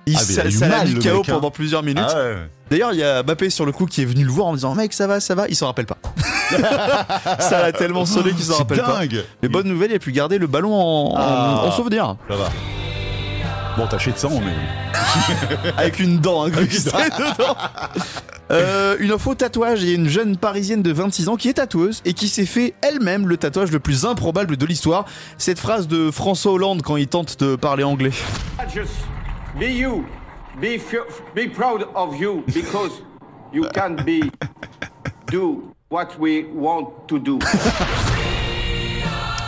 Il 0.05 0.17
Ah, 0.17 0.21
mais 0.27 0.33
il 0.33 0.39
a 0.39 0.43
ça 0.43 0.47
eu 0.49 0.51
ça 0.51 0.67
l'a 0.67 0.77
mal, 0.79 0.87
mis 0.89 0.93
le 0.95 1.01
KO 1.01 1.17
mec, 1.19 1.29
hein. 1.29 1.33
pendant 1.35 1.49
plusieurs 1.49 1.81
minutes. 1.81 2.03
Ah 2.09 2.15
ouais. 2.17 2.35
D'ailleurs, 2.69 2.91
il 2.91 2.99
y 2.99 3.03
a 3.03 3.23
Mbappé 3.23 3.49
sur 3.49 3.65
le 3.65 3.71
coup 3.71 3.85
qui 3.85 4.01
est 4.01 4.05
venu 4.05 4.25
le 4.25 4.29
voir 4.31 4.47
en 4.47 4.53
disant 4.53 4.75
Mec, 4.75 4.91
ça 4.91 5.07
va, 5.07 5.21
ça 5.21 5.33
va. 5.33 5.47
Il 5.47 5.55
s'en 5.55 5.67
rappelle 5.67 5.85
pas. 5.85 5.95
Ça 7.39 7.61
l'a 7.61 7.71
tellement 7.71 8.05
sonné 8.05 8.31
qu'il 8.33 8.43
s'en 8.43 8.57
rappelle 8.57 8.81
pas. 8.81 8.97
dingue. 8.99 9.23
Les 9.41 9.47
bonnes 9.47 9.67
nouvelles, 9.69 9.91
il 9.91 9.95
a 9.95 9.99
pu 9.99 10.11
garder 10.11 10.37
le 10.39 10.47
ballon 10.47 10.75
en, 10.75 11.13
en- 11.13 11.15
Ah. 11.17 11.61
en 11.65 11.71
souvenir. 11.71 12.17
Ça 12.29 12.35
va. 12.35 12.49
Bon, 13.75 13.87
taché 13.87 14.11
de 14.11 14.17
sang, 14.17 14.39
mais. 14.39 15.71
Avec 15.77 15.99
une 15.99 16.19
dent 16.19 16.43
incrustée 16.43 16.91
dedans. 16.91 17.55
Euh, 18.51 18.97
une 18.99 19.11
info 19.11 19.33
tatouage, 19.33 19.81
il 19.81 19.89
y 19.89 19.91
a 19.93 19.95
une 19.95 20.09
jeune 20.09 20.37
parisienne 20.37 20.83
de 20.83 20.91
26 20.91 21.29
ans 21.29 21.37
qui 21.37 21.47
est 21.49 21.53
tatoueuse 21.53 22.01
et 22.05 22.13
qui 22.13 22.27
s'est 22.27 22.45
fait 22.45 22.75
elle-même 22.81 23.27
le 23.27 23.37
tatouage 23.37 23.71
le 23.71 23.79
plus 23.79 24.05
improbable 24.05 24.57
de 24.57 24.65
l'histoire. 24.65 25.05
Cette 25.37 25.57
phrase 25.57 25.87
de 25.87 26.11
François 26.11 26.51
Hollande 26.51 26.81
quand 26.83 26.97
il 26.97 27.07
tente 27.07 27.39
de 27.39 27.55
parler 27.55 27.83
anglais. 27.83 28.11
Just 28.71 28.91
be 29.57 29.63
you. 29.63 30.05
Be 30.59 30.77
proud 31.51 31.87
of 31.95 32.19
you 32.19 32.43
because 32.53 33.01
you 33.51 33.63
can 33.73 33.95
be 34.05 34.29
do 35.31 35.73
what 35.89 36.19
we 36.19 36.45
want 36.53 37.07
to 37.07 37.17
do. 37.17 37.39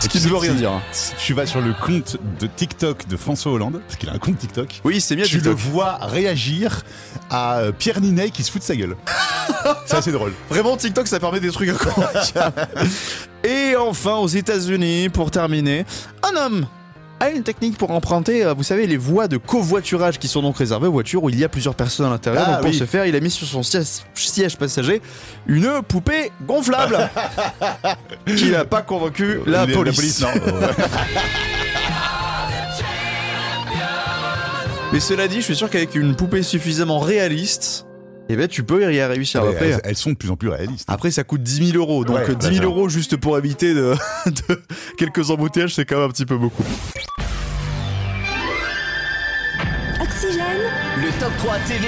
Ce 0.05 0.09
qui 0.09 0.23
ne 0.23 0.29
veut 0.29 0.37
rien 0.37 0.53
dire. 0.53 0.81
Si 0.91 1.13
tu 1.17 1.33
vas 1.33 1.47
sur 1.47 1.61
le 1.61 1.73
compte 1.73 2.17
de 2.39 2.45
TikTok 2.45 3.07
de 3.07 3.17
François 3.17 3.51
Hollande, 3.51 3.81
parce 3.87 3.95
qu'il 3.95 4.07
a 4.07 4.13
un 4.13 4.19
compte 4.19 4.37
TikTok, 4.37 4.81
Oui, 4.83 5.01
c'est 5.01 5.15
bien 5.15 5.25
tu 5.25 5.39
le 5.39 5.49
vois 5.49 5.97
réagir 5.99 6.83
à 7.31 7.57
euh, 7.57 7.71
Pierre 7.71 7.99
Ninet 8.01 8.29
qui 8.29 8.43
se 8.43 8.51
fout 8.51 8.61
de 8.61 8.65
sa 8.67 8.75
gueule. 8.75 8.95
C'est 9.87 9.95
assez 9.95 10.11
drôle. 10.11 10.31
Vraiment, 10.47 10.77
TikTok, 10.77 11.07
ça 11.07 11.19
permet 11.19 11.39
des 11.39 11.49
trucs 11.49 11.69
incroyables. 11.69 12.19
Et 13.43 13.75
enfin, 13.75 14.17
aux 14.17 14.27
États-Unis, 14.27 15.09
pour 15.09 15.31
terminer, 15.31 15.85
un 16.21 16.35
homme 16.35 16.67
a 17.19 17.29
une 17.29 17.43
technique 17.43 17.77
pour 17.77 17.91
emprunter, 17.91 18.45
euh, 18.45 18.53
vous 18.53 18.63
savez, 18.63 18.87
les 18.87 18.97
voies 18.97 19.27
de 19.27 19.37
covoiturage 19.37 20.19
qui 20.19 20.27
sont 20.27 20.41
donc 20.41 20.57
réservées 20.57 20.87
aux 20.87 20.91
voitures 20.91 21.23
où 21.23 21.29
il 21.29 21.39
y 21.39 21.43
a 21.43 21.49
plusieurs 21.49 21.75
personnes 21.75 22.07
à 22.07 22.09
l'intérieur. 22.09 22.43
Ah, 22.45 22.51
donc 22.53 22.61
pour 22.61 22.69
oui. 22.71 22.77
ce 22.77 22.85
faire, 22.85 23.05
il 23.05 23.15
a 23.15 23.19
mis 23.19 23.31
sur 23.31 23.47
son 23.47 23.63
siège, 23.63 23.87
siège 24.13 24.57
passager 24.57 25.01
une 25.47 25.81
poupée 25.87 26.31
gonflable 26.45 27.09
qui 28.35 28.49
n'a 28.49 28.65
pas 28.65 28.81
convaincu 28.81 29.39
la 29.45 29.65
police. 29.67 30.21
non. 30.21 30.27
Mais 34.93 34.99
cela 34.99 35.27
dit, 35.27 35.37
je 35.37 35.41
suis 35.41 35.55
sûr 35.55 35.69
qu'avec 35.69 35.95
une 35.95 36.15
poupée 36.15 36.41
suffisamment 36.43 36.99
réaliste, 36.99 37.84
eh 38.27 38.35
ben, 38.35 38.47
tu 38.47 38.63
peux 38.63 38.91
y 38.91 39.01
réussir. 39.03 39.43
Ouais, 39.43 39.49
Après, 39.53 39.69
elles, 39.69 39.81
elles 39.83 39.95
sont 39.95 40.11
de 40.11 40.15
plus 40.15 40.31
en 40.31 40.35
plus 40.35 40.49
réalistes. 40.49 40.85
Après, 40.89 41.11
ça 41.11 41.23
coûte 41.23 41.43
10 41.43 41.71
000 41.71 41.77
euros. 41.77 42.03
Donc, 42.05 42.17
Ouais, 42.17 42.29
euh, 42.29 42.33
10 42.35 42.47
000 42.47 42.59
bah, 42.59 42.65
euros 42.65 42.89
juste 42.89 43.17
pour 43.17 43.37
éviter 43.37 43.73
de, 43.73 43.93
de 44.25 44.61
quelques 44.97 45.29
embouteillages, 45.29 45.75
c'est 45.75 45.85
quand 45.85 45.97
même 45.97 46.05
un 46.05 46.11
petit 46.11 46.25
peu 46.25 46.37
beaucoup. 46.37 46.63
Oxygène, 50.01 50.43
Le 50.97 51.19
top 51.19 51.31
3 51.37 51.55
TV. 51.67 51.87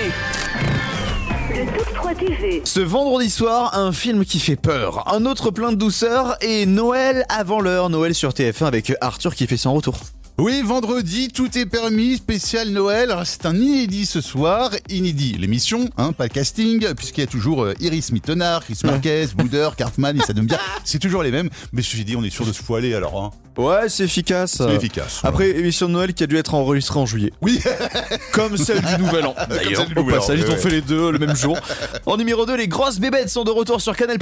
le 1.55 1.65
top 1.77 1.93
3 1.95 2.15
TV. 2.15 2.61
Ce 2.63 2.79
vendredi 2.79 3.29
soir, 3.29 3.75
un 3.77 3.91
film 3.91 4.23
qui 4.25 4.39
fait 4.39 4.55
peur, 4.55 5.11
un 5.13 5.25
autre 5.25 5.49
plein 5.51 5.71
de 5.71 5.77
douceur 5.77 6.35
et 6.41 6.65
Noël 6.65 7.25
avant 7.29 7.59
l'heure. 7.61 7.89
Noël 7.89 8.13
sur 8.13 8.29
TF1 8.29 8.65
avec 8.65 8.93
Arthur 9.01 9.33
qui 9.35 9.47
fait 9.47 9.57
son 9.57 9.73
retour. 9.73 9.95
Oui, 10.39 10.61
vendredi, 10.63 11.29
tout 11.29 11.57
est 11.57 11.65
permis, 11.65 12.17
spécial 12.17 12.69
Noël. 12.69 13.09
Alors, 13.09 13.25
C'est 13.25 13.47
un 13.47 13.55
inédit 13.55 14.05
ce 14.05 14.21
soir, 14.21 14.69
inédit 14.87 15.33
l'émission, 15.33 15.89
hein, 15.97 16.13
pas 16.13 16.25
le 16.25 16.29
casting, 16.29 16.93
puisqu'il 16.93 17.21
y 17.21 17.23
a 17.23 17.27
toujours 17.27 17.63
euh, 17.63 17.73
Iris 17.79 18.11
Mittenard, 18.11 18.63
Chris 18.63 18.79
Marquez, 18.83 19.25
Bouder, 19.35 19.69
Cartman, 19.77 20.15
et 20.15 20.23
ça 20.23 20.35
me 20.35 20.41
bien. 20.41 20.59
C'est 20.83 20.99
toujours 20.99 21.23
les 21.23 21.31
mêmes, 21.31 21.49
mais 21.73 21.81
je 21.81 21.87
me 21.87 21.95
suis 21.95 22.05
dit, 22.05 22.15
on 22.15 22.23
est 22.23 22.29
sûr 22.29 22.45
de 22.45 22.53
se 22.53 22.61
foiler 22.61 22.93
alors. 22.93 23.19
Hein. 23.19 23.31
Ouais, 23.57 23.89
c'est 23.89 24.03
efficace. 24.03 24.57
C'est 24.57 24.75
efficace. 24.75 25.21
Après, 25.23 25.49
émission 25.49 25.87
de 25.87 25.93
Noël 25.93 26.13
qui 26.13 26.23
a 26.23 26.27
dû 26.27 26.37
être 26.37 26.53
enregistrée 26.53 26.99
en 26.99 27.05
juillet. 27.05 27.33
Oui, 27.41 27.59
Comme 28.31 28.55
celle 28.57 28.81
du 28.81 28.97
Nouvel 29.03 29.25
An. 29.25 29.35
D'ailleurs, 29.49 29.81
celle 29.81 29.87
du 29.87 29.93
au 29.93 30.03
Nouvel 30.03 30.15
An, 30.15 30.19
passage, 30.19 30.39
ils 30.39 30.43
ouais, 30.43 30.49
ont 30.49 30.53
ouais. 30.53 30.59
fait 30.59 30.69
les 30.69 30.81
deux 30.81 31.11
le 31.11 31.19
même 31.19 31.35
jour. 31.35 31.57
En 32.05 32.17
numéro 32.17 32.45
2, 32.45 32.55
les 32.55 32.67
grosses 32.67 32.99
bébêtes 32.99 33.29
sont 33.29 33.43
de 33.43 33.51
retour 33.51 33.81
sur 33.81 33.95
Canal+. 33.95 34.17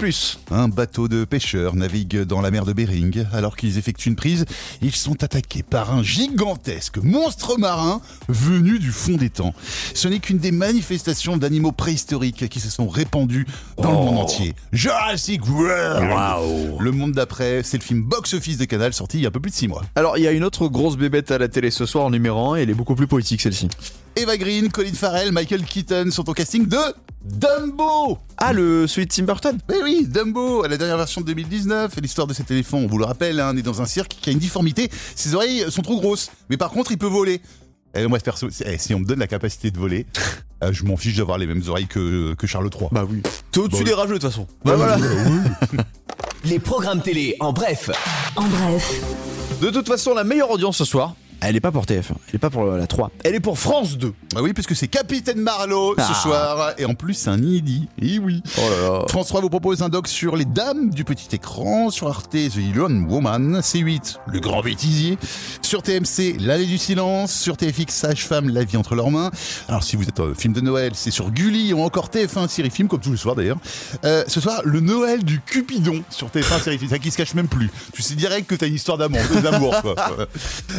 Un 0.52 0.68
bateau 0.68 1.08
de 1.08 1.26
pêcheurs 1.26 1.76
navigue 1.76 2.22
dans 2.24 2.42
la 2.42 2.52
mer 2.52 2.66
de 2.66 2.74
Bering. 2.74 3.26
Alors 3.34 3.56
qu'ils 3.58 3.78
effectuent 3.78 4.10
une 4.10 4.16
prise, 4.16 4.46
ils 4.82 4.96
sont 4.96 5.24
attaqués 5.24 5.64
par 5.64 5.94
un 5.94 6.02
gigantesque 6.04 6.98
monstre 6.98 7.58
marin 7.58 8.02
venu 8.30 8.80
du 8.80 8.92
fond 8.92 9.16
des 9.18 9.30
temps. 9.30 9.54
Ce 9.94 10.08
n'est 10.08 10.20
qu'une 10.20 10.38
des 10.38 10.52
manifestations 10.52 11.38
d'animaux 11.38 11.72
préhistoriques 11.72 12.48
qui 12.50 12.60
se 12.60 12.70
sont 12.70 12.88
répandus 12.88 13.46
dans 13.78 13.92
le 13.92 13.98
monde 13.98 14.18
entier. 14.20 14.54
Jurassic 14.72 15.48
World 15.48 16.80
Le 16.80 16.92
monde 16.92 17.12
d'après, 17.12 17.62
c'est 17.64 17.78
le 17.78 17.84
film 17.84 18.02
box-office 18.04 18.58
de 18.58 18.66
Canal 18.66 18.94
sorti 18.94 19.18
il 19.18 19.24
y 19.24 19.25
a 19.25 19.25
un 19.26 19.32
peu 19.32 19.40
plus 19.40 19.52
de 19.52 19.56
6 19.56 19.68
mois. 19.68 19.84
Alors, 19.96 20.18
il 20.18 20.24
y 20.24 20.28
a 20.28 20.32
une 20.32 20.44
autre 20.44 20.68
grosse 20.68 20.98
bébête 20.98 21.32
à 21.32 21.38
la 21.38 21.48
télé 21.48 21.72
ce 21.72 21.86
soir 21.86 22.06
en 22.06 22.10
numéro 22.10 22.54
1 22.54 22.58
et 22.58 22.62
elle 22.64 22.70
est 22.70 22.74
beaucoup 22.76 22.96
plus 22.96 23.08
poétique 23.08 23.42
celle-ci. 23.42 23.68
Eva 24.16 24.38
Green, 24.38 24.70
Colin 24.72 24.94
Farrell, 24.94 25.32
Michael 25.32 25.64
Keaton 25.64 26.10
sont 26.12 26.30
au 26.30 26.34
casting 26.34 26.68
de 26.68 26.78
Dumbo 27.26 28.18
Ah, 28.38 28.54
le 28.54 28.88
celui 28.88 29.08
de 29.08 29.12
Tim 29.12 29.24
Burton 29.24 29.58
Eh 29.74 29.84
oui, 29.84 30.06
Dumbo, 30.08 30.66
la 30.68 30.78
dernière 30.78 30.98
version 30.98 31.22
de 31.22 31.26
2019. 31.28 31.98
Et 31.98 32.02
L'histoire 32.02 32.28
de 32.28 32.34
cet 32.34 32.50
éléphant, 32.52 32.78
on 32.78 32.88
vous 32.88 32.98
le 32.98 33.06
rappelle, 33.06 33.40
hein, 33.40 33.54
né 33.54 33.62
dans 33.62 33.82
un 33.82 33.86
cirque 33.86 34.16
qui 34.22 34.30
a 34.30 34.34
une 34.34 34.40
difformité. 34.40 34.90
Ses 35.16 35.36
oreilles 35.36 35.66
sont 35.70 35.82
trop 35.82 36.00
grosses, 36.00 36.32
mais 36.50 36.58
par 36.58 36.70
contre, 36.70 36.92
il 36.92 36.98
peut 36.98 37.08
voler. 37.08 37.42
Et 37.96 38.06
moi, 38.08 38.20
perso, 38.20 38.48
eh, 38.66 38.78
si 38.78 38.94
on 38.94 39.00
me 39.00 39.06
donne 39.06 39.20
la 39.20 39.28
capacité 39.28 39.72
de 39.72 39.78
voler, 39.78 40.06
euh, 40.64 40.72
je 40.72 40.84
m'en 40.84 40.98
fiche 40.98 41.16
d'avoir 41.16 41.38
les 41.38 41.48
mêmes 41.48 41.64
oreilles 41.68 41.88
que, 41.88 42.34
que 42.36 42.46
Charles 42.48 42.70
III. 42.74 42.90
Bah 42.92 43.06
oui. 43.10 43.22
T'es 43.52 43.60
au-dessus 43.60 43.84
Bah 43.84 43.90
des 43.90 43.96
rageux 43.96 44.14
de 44.16 44.20
toute 44.20 44.30
façon. 44.30 44.48
Bah 44.64 44.76
Bah 44.78 44.98
voilà. 44.98 44.98
Les 46.46 46.60
programmes 46.60 47.02
télé 47.02 47.36
en 47.40 47.54
bref. 47.54 47.90
En 48.36 48.44
bref, 48.48 49.02
De 49.62 49.70
toute 49.70 49.88
façon, 49.88 50.14
la 50.14 50.24
meilleure 50.24 50.52
audience 50.52 50.78
ce 50.78 50.86
soir, 50.86 51.14
elle 51.48 51.56
est 51.56 51.62
pas 51.62 51.72
pour 51.72 51.86
TF1, 51.86 52.12
elle 52.30 52.36
est 52.36 52.40
pas 52.40 52.50
pour 52.50 52.66
la 52.66 52.88
3, 52.88 53.12
elle 53.24 53.36
est 53.36 53.40
pour 53.40 53.58
France 53.60 53.98
2. 53.98 54.14
Ah 54.36 54.42
oui, 54.42 54.54
puisque 54.54 54.76
c'est 54.76 54.88
Capitaine 54.88 55.40
Marlowe 55.40 55.96
Ah. 55.98 56.04
ce 56.08 56.14
soir. 56.22 56.74
Et 56.78 56.86
en 56.86 56.94
plus, 56.94 57.14
c'est 57.14 57.30
un 57.30 57.42
inédit. 57.42 57.88
Et 58.02 58.20
oui. 58.20 58.42
Oh 58.58 58.62
là 58.70 58.90
là. 58.90 59.06
France 59.08 59.28
3 59.28 59.42
vous 59.42 59.50
propose 59.50 59.82
un 59.82 59.90
doc 59.90 60.08
sur 60.08 60.36
les 60.36 60.46
dames 60.46 60.90
du 60.90 61.04
petit 61.06 61.34
écran. 61.36 61.90
Sur 61.90 62.08
Arte, 62.10 62.32
The 62.32 62.76
Lone 62.76 63.06
Woman. 63.10 63.60
C8, 63.62 64.18
Le 64.28 64.40
Grand 64.40 64.62
Bêtisier. 64.62 65.18
Sur 65.62 65.82
TMC, 65.84 66.38
L'Allée 66.40 66.66
du 66.66 66.78
Silence. 66.78 67.32
Sur 67.34 67.58
TFX, 67.58 67.94
Sage-Femme, 67.94 68.50
La 68.50 68.64
vie 68.64 68.78
entre 68.78 68.96
leurs 68.96 69.12
mains. 69.12 69.32
Alors, 69.70 69.84
si 69.84 69.96
vous 69.96 70.04
êtes 70.08 70.20
un 70.20 70.34
film 70.34 70.54
de 70.54 70.62
Noël, 70.62 70.92
c'est 70.96 71.12
sur 71.12 71.32
Gulli 71.32 71.74
ou 71.74 71.82
encore 71.82 72.10
TF1 72.10 72.48
Série 72.50 72.70
Film, 72.72 72.88
comme 72.88 73.00
tous 73.00 73.12
les 73.12 73.18
soirs 73.18 73.36
d'ailleurs. 73.36 73.58
Euh, 74.04 74.24
ce 74.28 74.42
soir, 74.42 74.62
le 74.66 74.80
Noël 74.82 75.24
du 75.24 75.40
Cupidon 75.42 76.04
sur 76.10 76.28
TF1 76.30 76.62
Série 76.62 76.78
Film. 76.78 76.90
Ça 76.92 77.00
qui 77.00 77.12
se 77.12 77.18
cache 77.18 77.34
même 77.36 77.48
plus. 77.48 77.70
Tu 77.94 78.02
sais 78.02 78.16
direct 78.16 78.50
que 78.50 78.56
t'as 78.56 78.68
une 78.68 78.76
histoire 78.76 78.98
d'amour. 78.98 79.22
d'amour, 79.42 79.76
quoi. 79.82 79.96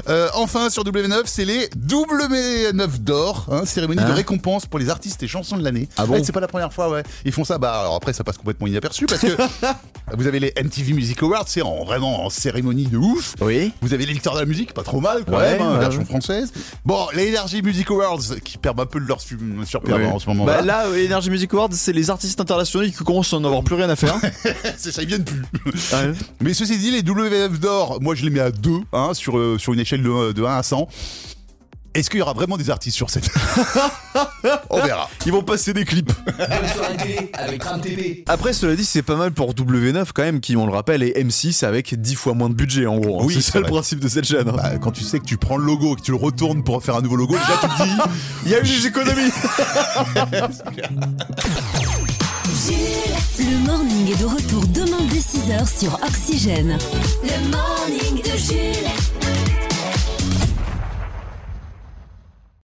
Euh, 0.09 0.29
enfin, 0.35 0.56
sur 0.71 0.85
W9, 0.85 1.23
c'est 1.27 1.45
les 1.45 1.67
W9 1.69 2.99
d'or, 3.01 3.47
hein, 3.51 3.65
cérémonie 3.65 4.01
de 4.03 4.07
Hein 4.07 4.15
récompense 4.15 4.67
pour 4.67 4.79
les 4.79 4.89
artistes 4.89 5.23
et 5.23 5.29
chansons 5.29 5.57
de 5.57 5.65
l'année. 5.65 5.89
Ah 5.97 6.07
bon 6.07 6.15
Ouais, 6.15 6.25
C'est 6.25 6.33
pas 6.33 6.41
la 6.41 6.49
première 6.49 6.73
fois, 6.73 6.89
ouais. 6.89 7.03
Ils 7.25 7.33
font 7.33 7.45
ça, 7.45 7.59
bah 7.59 7.81
alors 7.81 7.95
après 7.97 8.13
ça 8.13 8.25
passe 8.25 8.37
complètement 8.39 8.67
inaperçu 8.67 9.07
parce 9.07 9.21
que 9.21 9.37
vous 10.17 10.27
avez 10.27 10.41
les 10.41 10.53
MTV 10.63 10.93
Music 10.95 11.23
Awards, 11.23 11.45
c'est 11.47 11.63
en, 11.63 11.85
vraiment 11.85 12.25
en 12.25 12.31
cérémonie 12.31 12.87
de 12.87 12.97
ouf. 12.97 13.35
Oui. 13.41 13.73
Vous 13.83 13.93
avez 13.95 14.07
les 14.07 14.13
victoires 14.13 14.35
de 14.37 14.41
la 14.41 14.47
musique, 14.47 14.73
pas 14.75 14.83
trop 14.83 15.01
mal 15.01 15.25
quand 15.25 15.37
Ouais, 15.37 15.53
même, 15.59 15.63
hein, 15.63 15.73
ouais, 15.75 15.81
version 15.81 16.05
française. 16.05 16.53
Bon, 16.85 17.07
les 17.15 17.29
Energy 17.37 17.63
Music 17.63 17.91
Awards 17.91 18.21
qui 18.45 18.59
perdent 18.59 18.81
un 18.81 18.87
peu 18.87 19.01
de 19.01 19.07
leur 19.07 19.21
su- 19.21 19.39
surperbe 19.65 20.01
Oui. 20.01 20.07
en 20.07 20.19
ce 20.19 20.27
moment. 20.29 20.45
Bah 20.45 20.63
là, 20.63 20.87
euh, 20.87 21.07
Energy 21.07 21.31
Music 21.31 21.53
Awards, 21.55 21.69
c'est 21.73 21.93
les 21.93 22.11
artistes 22.11 22.41
internationaux 22.41 22.87
qui 22.87 22.93
commencent 22.93 23.33
à 23.33 23.37
en 23.37 23.45
avoir 23.45 23.63
plus 23.63 23.75
rien 23.77 23.91
à 23.91 23.97
faire. 23.97 24.15
c'est 24.77 24.93
ça, 24.93 25.03
ils 25.03 25.09
viennent 25.09 25.25
plus. 25.25 25.43
Ouais. 25.93 26.13
Mais 26.41 26.55
ceci 26.55 26.79
dit, 26.79 26.91
les 26.91 27.01
WF 27.03 27.59
d'or, 27.61 27.99
moi 28.01 28.15
je 28.15 28.25
les 28.25 28.31
mets 28.31 28.41
à 28.41 28.51
2 28.51 28.71
hein, 28.93 29.11
sur, 29.15 29.37
euh, 29.39 29.59
sur 29.59 29.73
une 29.73 29.81
échelle 29.81 30.03
de, 30.03 30.36
de 30.37 30.45
1 30.45 30.57
à 30.59 30.63
100. 30.63 30.87
Est-ce 31.95 32.11
qu'il 32.11 32.19
y 32.19 32.23
aura 32.23 32.35
vraiment 32.35 32.59
des 32.59 32.69
artistes 32.69 32.95
sur 32.95 33.09
cette 33.09 33.27
On 34.69 34.83
verra. 34.83 35.09
Ils 35.25 35.33
vont 35.33 35.43
passer 35.43 35.73
des 35.73 35.87
clips. 35.87 36.13
Bonne 36.27 36.37
soirée 36.75 36.97
télé 36.99 37.31
avec 37.33 37.65
Ram 37.65 37.81
TV. 37.81 38.23
Après, 38.29 38.53
cela 38.53 38.77
dit, 38.77 38.85
c'est 38.85 39.01
pas 39.01 39.17
mal 39.17 39.33
pour 39.33 39.55
W9 39.55 40.05
quand 40.15 40.23
même, 40.23 40.41
qui, 40.41 40.59
on 40.59 40.67
le 40.67 40.73
rappelle, 40.73 41.03
est 41.03 41.19
M6 41.19 41.65
avec 41.65 41.99
10 41.99 42.15
fois 42.15 42.35
moins 42.35 42.51
de 42.51 42.55
budget 42.55 42.85
en 42.85 42.99
gros. 42.99 43.21
hein. 43.23 43.25
Oui, 43.25 43.37
c'est 43.41 43.51
ça 43.53 43.61
le 43.61 43.65
principe 43.65 44.01
de 44.01 44.09
cette 44.09 44.27
chaîne. 44.27 44.47
hein. 44.47 44.55
Bah, 44.55 44.73
quand 44.79 44.91
tu 44.91 45.05
sais 45.05 45.21
que 45.21 45.25
tu 45.25 45.39
prends 45.39 45.57
le 45.57 45.65
logo 45.65 45.95
et 45.95 45.97
que 45.97 46.03
tu 46.03 46.11
le 46.11 46.19
retournes 46.19 46.63
pour 46.63 46.85
faire 46.85 46.97
un 46.97 47.01
nouveau 47.01 47.17
logo, 47.17 47.35
déjà 47.35 47.59
tu 47.63 47.67
te 47.69 47.83
dis. 47.83 47.97
Il 48.45 48.51
y 48.53 48.55
a 48.55 48.61
eu 48.61 48.63
des 48.63 48.87
économies. 48.87 49.33
Le 53.39 53.67
morning 53.67 54.13
est 54.13 54.21
de 54.21 54.25
retour 54.27 54.67
demain 54.67 54.99
dès 55.11 55.19
6h 55.19 55.79
sur 55.81 55.95
Oxygène. 56.07 56.77
Le 57.23 57.51
morning 57.51 58.23
de 58.23 58.37
Jules. 58.37 59.46